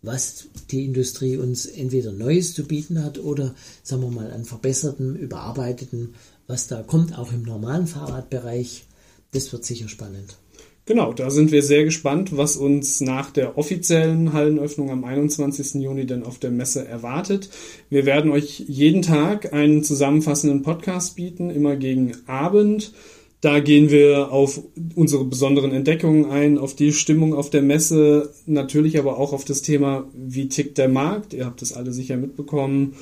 was 0.03 0.49
die 0.71 0.85
Industrie 0.85 1.37
uns 1.37 1.67
entweder 1.67 2.13
Neues 2.13 2.55
zu 2.55 2.65
bieten 2.67 3.03
hat 3.03 3.19
oder, 3.19 3.55
sagen 3.83 4.03
wir 4.03 4.11
mal, 4.11 4.31
an 4.33 4.45
verbessertem, 4.45 5.15
überarbeitetem, 5.15 6.15
was 6.47 6.67
da 6.67 6.83
kommt, 6.83 7.17
auch 7.19 7.33
im 7.33 7.43
normalen 7.43 7.87
Fahrradbereich. 7.87 8.85
Das 9.31 9.53
wird 9.53 9.65
sicher 9.65 9.89
spannend. 9.89 10.37
Genau, 10.85 11.13
da 11.13 11.31
sind 11.31 11.53
wir 11.53 11.63
sehr 11.63 11.85
gespannt, 11.85 12.37
was 12.37 12.57
uns 12.57 13.01
nach 13.01 13.31
der 13.31 13.57
offiziellen 13.57 14.33
Hallenöffnung 14.33 14.91
am 14.91 15.05
21. 15.05 15.75
Juni 15.75 16.07
denn 16.07 16.25
auf 16.25 16.41
der 16.41 16.51
Messe 16.51 16.87
erwartet. 16.87 17.51
Wir 17.89 18.05
werden 18.05 18.33
euch 18.33 18.65
jeden 18.67 19.03
Tag 19.03 19.53
einen 19.53 19.85
zusammenfassenden 19.85 20.63
Podcast 20.63 21.15
bieten, 21.15 21.51
immer 21.51 21.77
gegen 21.77 22.17
Abend. 22.27 22.93
Da 23.43 23.59
gehen 23.59 23.91
wir 23.91 24.31
auf 24.31 24.63
unsere 24.95 25.25
besonderen 25.25 25.73
Entdeckungen 25.73 26.27
ein, 26.27 26.59
auf 26.59 26.77
die 26.77 26.93
Stimmung 26.93 27.35
auf 27.35 27.51
der 27.51 27.61
Messe, 27.61 28.33
natürlich 28.47 29.01
aber 29.01 29.19
auch 29.19 29.33
auf 29.33 29.45
das 29.45 29.63
Thema, 29.63 30.09
wie 30.15 30.49
tickt 30.49 30.79
der 30.79 30.89
Markt. 30.89 31.35
Ihr 31.35 31.45
habt 31.45 31.61
es 31.61 31.73
alle 31.73 31.93
sicher 31.93 32.17
mitbekommen. 32.17 32.95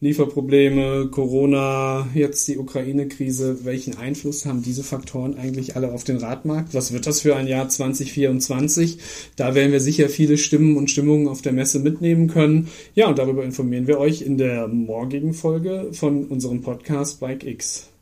Lieferprobleme, 0.00 1.10
Corona, 1.12 2.08
jetzt 2.12 2.48
die 2.48 2.58
Ukraine-Krise. 2.58 3.64
Welchen 3.64 3.96
Einfluss 3.96 4.46
haben 4.46 4.62
diese 4.62 4.82
Faktoren 4.82 5.38
eigentlich 5.38 5.76
alle 5.76 5.92
auf 5.92 6.02
den 6.02 6.16
Radmarkt? 6.16 6.74
Was 6.74 6.92
wird 6.92 7.06
das 7.06 7.20
für 7.20 7.36
ein 7.36 7.46
Jahr 7.46 7.68
2024? 7.68 8.98
Da 9.36 9.54
werden 9.54 9.70
wir 9.70 9.80
sicher 9.80 10.08
viele 10.08 10.38
Stimmen 10.38 10.76
und 10.76 10.90
Stimmungen 10.90 11.28
auf 11.28 11.40
der 11.40 11.52
Messe 11.52 11.78
mitnehmen 11.78 12.26
können. 12.26 12.66
Ja, 12.96 13.08
und 13.08 13.20
darüber 13.20 13.44
informieren 13.44 13.86
wir 13.86 14.00
euch 14.00 14.22
in 14.22 14.38
der 14.38 14.66
morgigen 14.66 15.34
Folge 15.34 15.90
von 15.92 16.24
unserem 16.24 16.62
Podcast 16.62 17.20
Bike 17.20 17.44
X. 17.44 17.93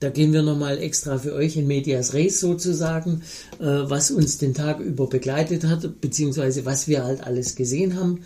Da 0.00 0.08
gehen 0.08 0.32
wir 0.32 0.42
nochmal 0.42 0.78
extra 0.78 1.18
für 1.18 1.34
euch 1.34 1.56
in 1.56 1.66
Medias 1.66 2.14
Res 2.14 2.40
sozusagen, 2.40 3.22
äh, 3.58 3.64
was 3.64 4.10
uns 4.10 4.38
den 4.38 4.54
Tag 4.54 4.80
über 4.80 5.06
begleitet 5.06 5.64
hat, 5.64 6.00
beziehungsweise 6.00 6.64
was 6.64 6.88
wir 6.88 7.04
halt 7.04 7.22
alles 7.22 7.54
gesehen 7.54 7.96
haben 7.96 8.22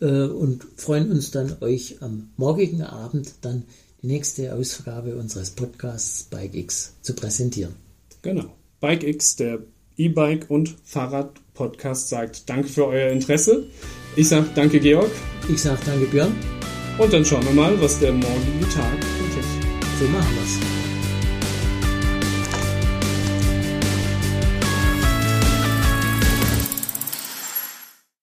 äh, 0.00 0.24
und 0.24 0.66
freuen 0.76 1.10
uns 1.10 1.30
dann, 1.30 1.56
euch 1.62 1.96
am 2.02 2.28
morgigen 2.36 2.82
Abend 2.82 3.32
dann 3.40 3.64
die 4.02 4.08
nächste 4.08 4.54
Ausgabe 4.54 5.16
unseres 5.16 5.50
Podcasts 5.50 6.24
Bike 6.24 6.54
X 6.54 6.92
zu 7.00 7.14
präsentieren. 7.14 7.74
Genau. 8.20 8.44
Bike 8.80 9.04
X, 9.04 9.36
der 9.36 9.60
E-Bike 9.96 10.50
und 10.50 10.74
Fahrrad-Podcast, 10.84 12.10
sagt 12.10 12.50
Danke 12.50 12.68
für 12.68 12.86
euer 12.86 13.10
Interesse. 13.10 13.66
Ich 14.14 14.28
sage 14.28 14.48
Danke, 14.54 14.78
Georg. 14.78 15.10
Ich 15.48 15.62
sage 15.62 15.80
Danke, 15.86 16.04
Björn. 16.04 16.34
Und 16.98 17.12
dann 17.14 17.24
schauen 17.24 17.44
wir 17.46 17.52
mal, 17.52 17.80
was 17.80 17.98
der 17.98 18.12
morgige 18.12 18.68
Tag 18.74 19.00
bringt. 19.00 19.44
So 19.98 20.04
machen 20.08 20.34
wir 20.34 20.42
es. 20.42 20.83